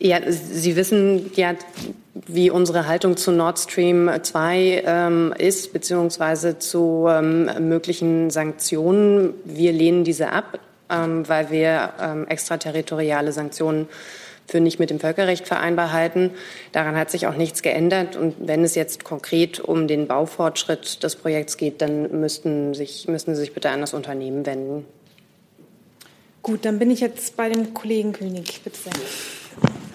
[0.00, 1.54] Ja, Sie wissen ja,
[2.26, 9.34] wie unsere Haltung zu Nord Stream 2 ähm, ist, beziehungsweise zu ähm, möglichen Sanktionen.
[9.44, 10.58] Wir lehnen diese ab
[10.94, 13.88] ähm, weil wir ähm, extraterritoriale Sanktionen
[14.46, 16.30] für nicht mit dem Völkerrecht vereinbar halten.
[16.72, 18.16] Daran hat sich auch nichts geändert.
[18.16, 23.34] Und wenn es jetzt konkret um den Baufortschritt des Projekts geht, dann müssten, sich, müssten
[23.34, 24.84] Sie sich bitte an das Unternehmen wenden.
[26.42, 28.60] Gut, dann bin ich jetzt bei dem Kollegen König.
[28.62, 28.92] Bitte sehr.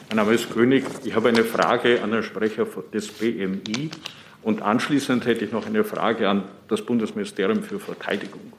[0.09, 0.83] Mein Name ist König.
[1.03, 3.91] Ich habe eine Frage an den Sprecher des BMI.
[4.41, 8.51] Und anschließend hätte ich noch eine Frage an das Bundesministerium für Verteidigung.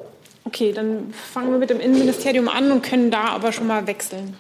[0.45, 4.37] Okay, dann fangen wir mit dem Innenministerium an und können da aber schon mal wechseln.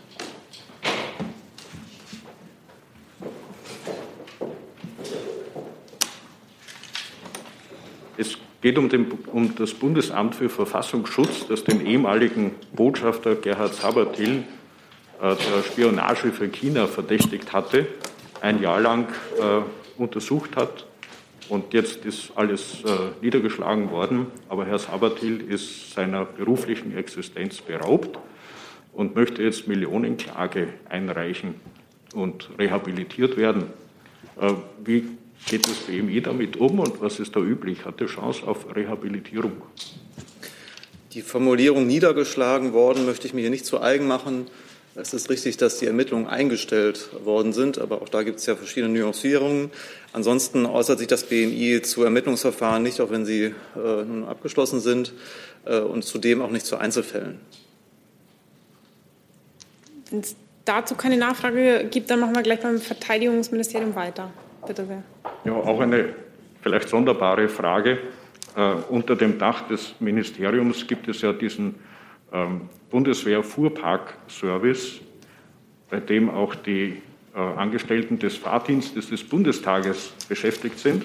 [8.16, 14.44] Es geht um, den, um, das Bundesamt für Verfassungsschutz, das den ehemaligen Botschafter Gerhard Sabatil
[15.20, 17.86] äh, der Spionage für China verdächtigt hatte,
[18.40, 20.86] ein Jahr lang äh, untersucht hat
[21.50, 24.26] und jetzt ist alles äh, niedergeschlagen worden.
[24.48, 28.18] Aber Herr Sabatil ist seiner beruflichen Existenz beraubt
[28.92, 31.56] und möchte jetzt Millionenklage einreichen
[32.14, 33.64] und rehabilitiert werden.
[34.40, 34.52] Äh,
[34.84, 35.08] wie
[35.46, 37.84] geht das BMI damit um und was ist da üblich?
[37.84, 39.62] Hat er Chance auf Rehabilitierung?
[41.14, 44.46] Die Formulierung niedergeschlagen worden möchte ich mir hier nicht zu eigen machen.
[44.96, 48.56] Es ist richtig, dass die Ermittlungen eingestellt worden sind, aber auch da gibt es ja
[48.56, 49.70] verschiedene Nuancierungen.
[50.12, 55.12] Ansonsten äußert sich das BMI zu Ermittlungsverfahren nicht, auch wenn sie äh, nun abgeschlossen sind,
[55.64, 57.38] äh, und zudem auch nicht zu Einzelfällen.
[60.10, 60.34] Wenn es
[60.64, 64.32] dazu keine Nachfrage gibt, dann machen wir gleich beim Verteidigungsministerium weiter.
[64.66, 65.04] Bitte sehr.
[65.44, 66.14] Ja, auch eine
[66.62, 67.98] vielleicht sonderbare Frage.
[68.56, 71.76] Äh, unter dem Dach des Ministeriums gibt es ja diesen
[72.32, 75.00] ähm, Bundeswehr-Fuhrpark-Service,
[75.88, 77.00] bei dem auch die
[77.34, 81.04] äh, Angestellten des Fahrdienstes des Bundestages beschäftigt sind.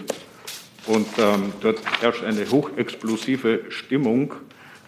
[0.87, 4.33] Und ähm, dort herrscht eine hochexplosive Stimmung,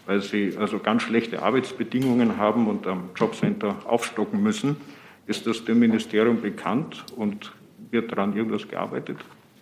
[0.05, 4.77] weil sie also ganz schlechte Arbeitsbedingungen haben und am Jobcenter aufstocken müssen.
[5.25, 7.51] Ist das dem Ministerium bekannt und
[7.91, 9.17] wird daran irgendwas gearbeitet?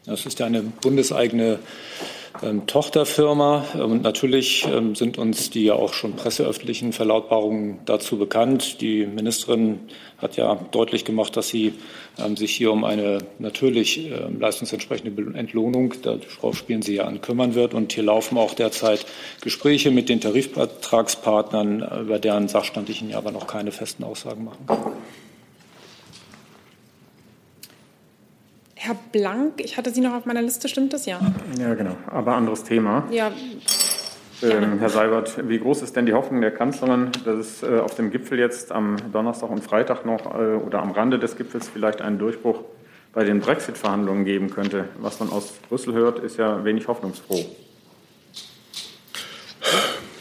[0.05, 1.59] Das ist ja eine bundeseigene
[2.43, 3.65] ähm, Tochterfirma.
[3.75, 8.81] Und natürlich ähm, sind uns die ja auch schon presseöffentlichen Verlautbarungen dazu bekannt.
[8.81, 9.79] Die Ministerin
[10.17, 11.73] hat ja deutlich gemacht, dass sie
[12.17, 17.55] ähm, sich hier um eine natürlich ähm, leistungsentsprechende Entlohnung, darauf spielen Sie ja an, kümmern
[17.55, 17.73] wird.
[17.73, 19.05] Und hier laufen auch derzeit
[19.41, 24.45] Gespräche mit den Tarifvertragspartnern, äh, über deren Sachstand ich Ihnen aber noch keine festen Aussagen
[24.45, 24.77] machen kann.
[28.85, 31.07] Herr Blank, ich hatte Sie noch auf meiner Liste, stimmt das?
[31.07, 31.19] Ja.
[31.59, 31.97] Ja, genau.
[32.05, 33.03] Aber anderes Thema.
[33.09, 33.31] Ja.
[34.43, 37.95] Ähm, Herr Seibert, wie groß ist denn die Hoffnung der Kanzlerin, dass es äh, auf
[37.95, 42.01] dem Gipfel jetzt am Donnerstag und Freitag noch äh, oder am Rande des Gipfels vielleicht
[42.01, 42.59] einen Durchbruch
[43.11, 44.85] bei den Brexit-Verhandlungen geben könnte?
[44.99, 47.43] Was man aus Brüssel hört, ist ja wenig hoffnungsfroh.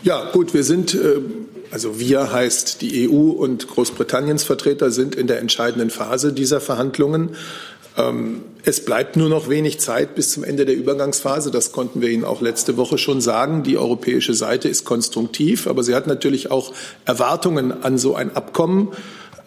[0.05, 1.21] Ja, gut, wir sind, äh,
[1.71, 7.37] also wir heißt die EU und Großbritanniens Vertreter sind in der entscheidenden Phase dieser Verhandlungen.
[7.97, 11.51] Ähm, es bleibt nur noch wenig Zeit bis zum Ende der Übergangsphase.
[11.51, 13.63] Das konnten wir Ihnen auch letzte Woche schon sagen.
[13.63, 16.73] Die europäische Seite ist konstruktiv, aber sie hat natürlich auch
[17.05, 18.89] Erwartungen an so ein Abkommen.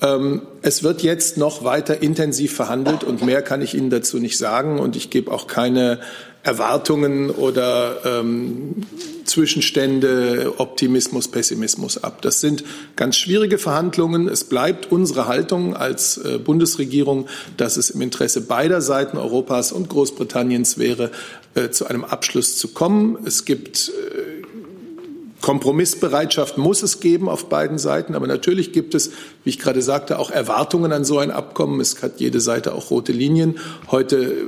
[0.01, 4.37] Ähm, es wird jetzt noch weiter intensiv verhandelt und mehr kann ich Ihnen dazu nicht
[4.37, 4.79] sagen.
[4.79, 5.99] Und ich gebe auch keine
[6.43, 8.75] Erwartungen oder ähm,
[9.25, 12.21] Zwischenstände, Optimismus, Pessimismus ab.
[12.21, 12.63] Das sind
[12.95, 14.29] ganz schwierige Verhandlungen.
[14.29, 17.27] Es bleibt unsere Haltung als äh, Bundesregierung,
[17.57, 21.11] dass es im Interesse beider Seiten Europas und Großbritanniens wäre,
[21.55, 23.17] äh, zu einem Abschluss zu kommen.
[23.25, 24.36] Es gibt äh,
[25.47, 29.13] Kompromissbereitschaft muss es geben auf beiden Seiten, aber natürlich gibt es,
[29.45, 31.79] wie ich gerade sagte, auch Erwartungen an so ein Abkommen.
[31.79, 33.57] Es hat jede Seite auch rote Linien.
[33.89, 34.43] Heute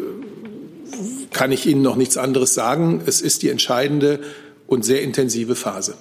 [1.32, 3.02] kann ich Ihnen noch nichts anderes sagen.
[3.06, 4.20] Es ist die entscheidende
[4.68, 5.94] und sehr intensive Phase.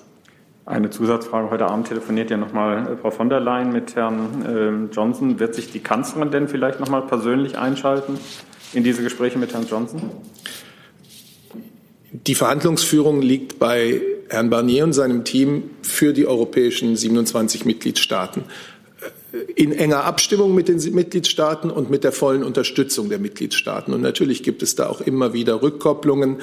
[0.66, 1.48] Eine Zusatzfrage.
[1.48, 5.38] Heute Abend telefoniert ja nochmal äh, Frau von der Leyen mit Herrn äh, Johnson.
[5.38, 8.18] Wird sich die Kanzlerin denn vielleicht nochmal persönlich einschalten
[8.72, 10.10] in diese Gespräche mit Herrn Johnson?
[12.10, 18.44] Die Verhandlungsführung liegt bei Herrn Barnier und seinem Team für die europäischen 27 Mitgliedstaaten
[19.54, 23.92] in enger Abstimmung mit den Mitgliedstaaten und mit der vollen Unterstützung der Mitgliedstaaten.
[23.92, 26.38] Und natürlich gibt es da auch immer wieder Rückkopplungen.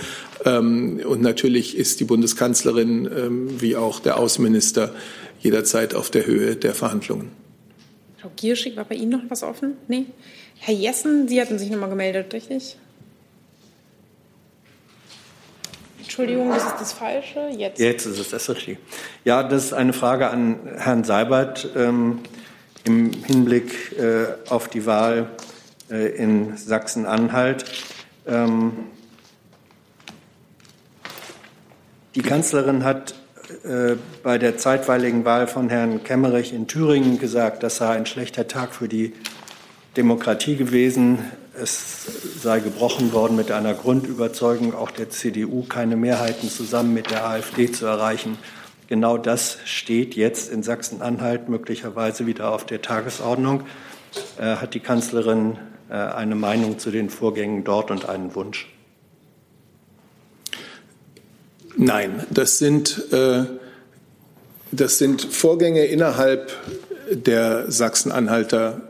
[0.45, 4.93] Ähm, und natürlich ist die Bundeskanzlerin ähm, wie auch der Außenminister
[5.39, 7.31] jederzeit auf der Höhe der Verhandlungen.
[8.19, 9.73] Frau Gierschig, war bei Ihnen noch was offen?
[9.87, 10.05] Nee?
[10.57, 12.77] Herr Jessen, Sie hatten sich noch mal gemeldet, richtig?
[16.05, 17.49] Entschuldigung, das ist das Falsche.
[17.57, 17.79] Jetzt.
[17.79, 18.77] Jetzt ist es das Richtige.
[19.23, 21.67] Ja, das ist eine Frage an Herrn Seibert.
[21.75, 22.19] Ähm,
[22.85, 25.27] im Hinblick äh, auf die Wahl
[25.89, 27.65] äh, in Sachsen-Anhalt.
[28.27, 28.73] Ähm,
[32.13, 33.15] die Kanzlerin hat
[33.63, 38.47] äh, bei der zeitweiligen Wahl von Herrn Kemmerich in Thüringen gesagt, das sei ein schlechter
[38.47, 39.13] Tag für die
[39.97, 41.19] Demokratie gewesen.
[41.61, 42.07] Es
[42.41, 47.71] sei gebrochen worden mit einer Grundüberzeugung auch der CDU, keine Mehrheiten zusammen mit der AfD
[47.71, 48.37] zu erreichen.
[48.87, 53.63] Genau das steht jetzt in Sachsen-Anhalt möglicherweise wieder auf der Tagesordnung.
[54.37, 55.57] Äh, hat die Kanzlerin
[55.89, 58.67] äh, eine Meinung zu den Vorgängen dort und einen Wunsch?
[61.77, 63.45] Nein, das sind, äh,
[64.71, 66.51] das sind Vorgänge innerhalb
[67.09, 68.81] der Sachsen-Anhalter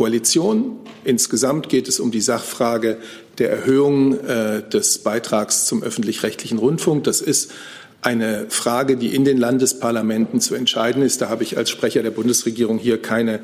[0.00, 0.78] Koalition.
[1.04, 2.96] Insgesamt geht es um die Sachfrage
[3.36, 7.04] der Erhöhung äh, des Beitrags zum öffentlich-rechtlichen Rundfunk.
[7.04, 7.52] Das ist
[8.00, 11.20] eine Frage, die in den Landesparlamenten zu entscheiden ist.
[11.20, 13.40] Da habe ich als Sprecher der Bundesregierung hier keine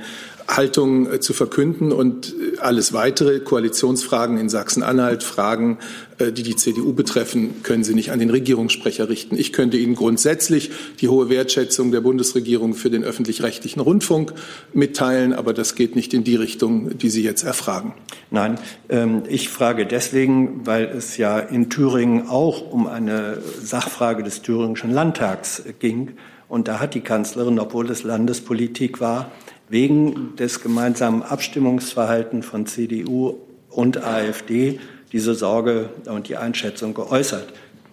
[0.49, 5.79] Haltung äh, zu verkünden und äh, alles weitere Koalitionsfragen in Sachsen-Anhalt, Fragen,
[6.19, 9.37] äh, die die CDU betreffen, können Sie nicht an den Regierungssprecher richten.
[9.37, 10.71] Ich könnte Ihnen grundsätzlich
[11.01, 14.33] die hohe Wertschätzung der Bundesregierung für den öffentlich-rechtlichen Rundfunk
[14.73, 17.95] mitteilen, aber das geht nicht in die Richtung, die Sie jetzt erfragen.
[18.31, 24.43] Nein, ähm, ich frage deswegen, weil es ja in Thüringen auch um eine Sachfrage des
[24.43, 26.17] thüringischen Landtags ging.
[26.49, 29.33] Und da hat die Kanzlerin, obwohl es Landespolitik war,
[29.69, 33.37] wegen des gemeinsamen Abstimmungsverhaltens von CDU
[33.71, 34.81] und AfD
[35.13, 37.53] diese Sorge und die Einschätzung geäußert.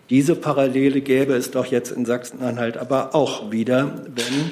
[0.10, 4.52] Diese Parallele gäbe es doch jetzt in Sachsen-Anhalt aber auch wieder, wenn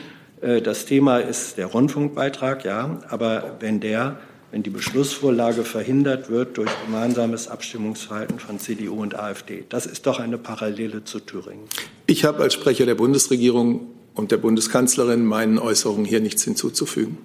[0.49, 4.17] äh, das Thema ist der Rundfunkbeitrag, ja, aber wenn der,
[4.51, 9.65] wenn die Beschlussvorlage verhindert wird durch gemeinsames Abstimmungsverhalten von CDU und AfD.
[9.69, 11.65] Das ist doch eine Parallele zu Thüringen.
[12.07, 17.17] Ich habe als Sprecher der Bundesregierung und der Bundeskanzlerin meinen Äußerungen hier nichts hinzuzufügen.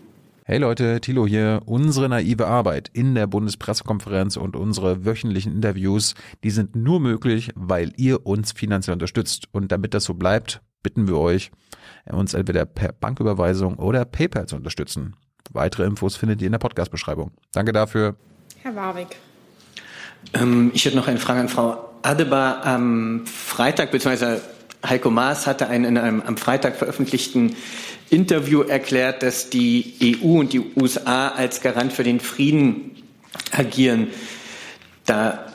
[0.45, 1.63] Hey Leute, Thilo hier.
[1.67, 6.15] Unsere naive Arbeit in der Bundespressekonferenz und unsere wöchentlichen Interviews,
[6.45, 9.49] die sind nur möglich, weil ihr uns finanziell unterstützt.
[9.51, 11.51] Und damit das so bleibt, bitten wir euch,
[12.05, 15.17] uns entweder per Banküberweisung oder PayPal zu unterstützen.
[15.51, 17.33] Weitere Infos findet ihr in der Podcast-Beschreibung.
[17.53, 18.15] Danke dafür.
[18.63, 19.17] Herr Warwick.
[20.33, 22.65] Ähm, ich hätte noch eine Frage an Frau Adebar.
[22.65, 24.39] Am Freitag bzw.
[24.85, 27.57] Heiko Maas hatte einen in einem am Freitag veröffentlichten
[28.11, 33.03] Interview erklärt, dass die EU und die USA als Garant für den Frieden
[33.51, 34.09] agieren.
[35.05, 35.47] Da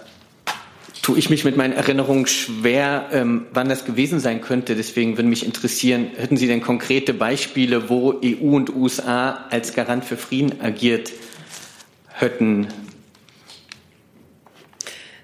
[1.02, 4.76] tue ich mich mit meinen Erinnerungen schwer, ähm, wann das gewesen sein könnte.
[4.76, 10.06] Deswegen würde mich interessieren, hätten Sie denn konkrete Beispiele, wo EU und USA als Garant
[10.06, 11.12] für Frieden agiert
[12.08, 12.68] hätten?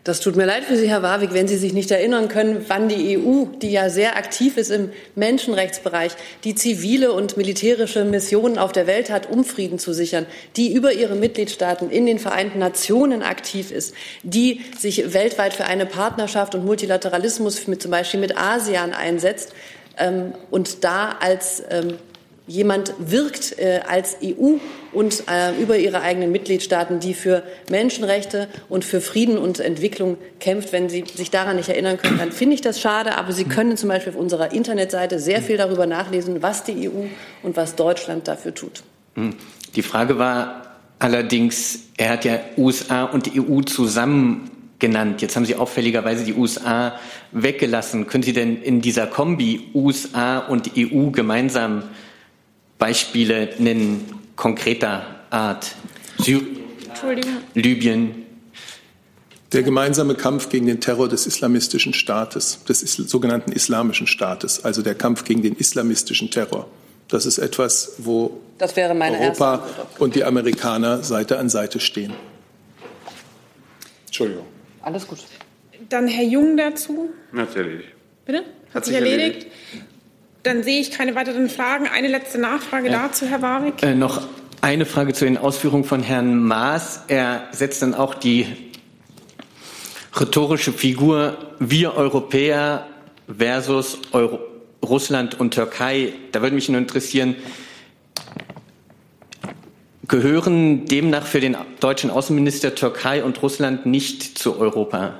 [0.07, 2.87] Das tut mir leid für Sie, Herr Warwick, wenn Sie sich nicht erinnern können, wann
[2.87, 6.13] die EU, die ja sehr aktiv ist im Menschenrechtsbereich,
[6.45, 10.93] die zivile und militärische Missionen auf der Welt hat, um Frieden zu sichern, die über
[10.93, 13.93] ihre Mitgliedstaaten in den Vereinten Nationen aktiv ist,
[14.23, 19.51] die sich weltweit für eine Partnerschaft und Multilateralismus mit, zum Beispiel mit ASEAN einsetzt
[19.97, 21.97] ähm, und da als ähm,
[22.47, 24.55] jemand wirkt äh, als EU
[24.93, 30.71] und äh, über ihre eigenen Mitgliedstaaten, die für Menschenrechte und für Frieden und Entwicklung kämpft.
[30.71, 33.17] Wenn Sie sich daran nicht erinnern können, dann finde ich das schade.
[33.17, 37.05] Aber Sie können zum Beispiel auf unserer Internetseite sehr viel darüber nachlesen, was die EU
[37.43, 38.83] und was Deutschland dafür tut.
[39.15, 39.35] Hm.
[39.75, 40.63] Die Frage war
[40.99, 45.21] allerdings, er hat ja USA und die EU zusammen genannt.
[45.21, 46.97] Jetzt haben Sie auffälligerweise die USA
[47.31, 48.07] weggelassen.
[48.07, 51.83] Können Sie denn in dieser Kombi USA und EU gemeinsam
[52.79, 54.05] Beispiele nennen,
[54.35, 55.75] konkreter Art?
[56.19, 56.57] Syrien,
[57.53, 58.23] Libyen.
[59.53, 64.93] Der gemeinsame Kampf gegen den Terror des islamistischen Staates, des sogenannten islamischen Staates, also der
[64.95, 66.67] Kampf gegen den islamistischen Terror.
[67.07, 69.65] Das ist etwas, wo Europa
[69.99, 72.13] und die Amerikaner Seite an Seite stehen.
[74.07, 74.45] Entschuldigung.
[74.81, 75.19] Alles gut.
[75.87, 77.09] Dann Herr Jung dazu.
[77.31, 77.85] Natürlich.
[78.25, 78.39] Bitte?
[78.39, 79.43] Hat, Hat sich erledigt?
[79.43, 79.51] erledigt?
[80.43, 81.87] Dann sehe ich keine weiteren Fragen.
[81.87, 83.07] Eine letzte Nachfrage ja.
[83.07, 83.83] dazu, Herr Warwick.
[83.83, 84.21] Äh, noch
[84.61, 87.01] eine Frage zu den Ausführungen von Herrn Maas.
[87.07, 88.47] Er setzt dann auch die
[90.15, 92.87] rhetorische Figur wir Europäer
[93.27, 94.39] versus Euro
[94.83, 96.13] Russland und Türkei.
[96.31, 97.35] Da würde mich nur interessieren,
[100.07, 105.13] gehören demnach für den deutschen Außenminister Türkei und Russland nicht zu Europa?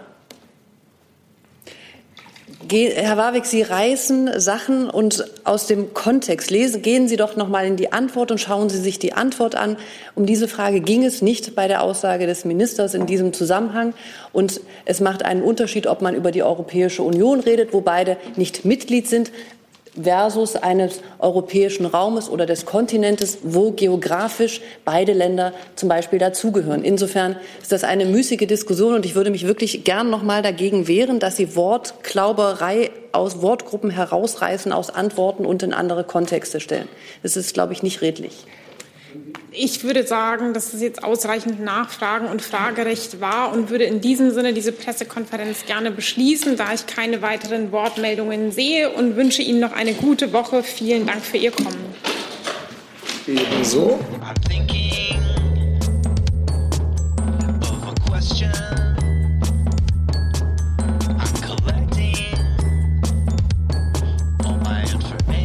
[2.69, 6.81] Herr Warwick, Sie reißen Sachen und aus dem Kontext lesen.
[6.81, 9.77] Gehen Sie doch noch mal in die Antwort und schauen Sie sich die Antwort an.
[10.15, 13.93] Um diese Frage ging es nicht bei der Aussage des Ministers in diesem Zusammenhang.
[14.33, 18.65] Und es macht einen Unterschied, ob man über die Europäische Union redet, wo beide nicht
[18.65, 19.31] Mitglied sind
[20.01, 26.83] versus eines europäischen Raumes oder des Kontinentes, wo geografisch beide Länder zum Beispiel dazugehören.
[26.83, 30.87] Insofern ist das eine müßige Diskussion und ich würde mich wirklich gern noch mal dagegen
[30.87, 36.87] wehren, dass Sie Wortklauberei aus Wortgruppen herausreißen, aus Antworten und in andere Kontexte stellen.
[37.23, 38.45] Das ist, glaube ich, nicht redlich.
[39.51, 44.31] Ich würde sagen, dass es jetzt ausreichend Nachfragen und Fragerecht war und würde in diesem
[44.31, 49.73] Sinne diese Pressekonferenz gerne beschließen, da ich keine weiteren Wortmeldungen sehe und wünsche Ihnen noch
[49.73, 50.63] eine gute Woche.
[50.63, 51.77] Vielen Dank für Ihr Kommen.
[53.27, 53.99] Ebenso.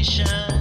[0.02, 0.51] information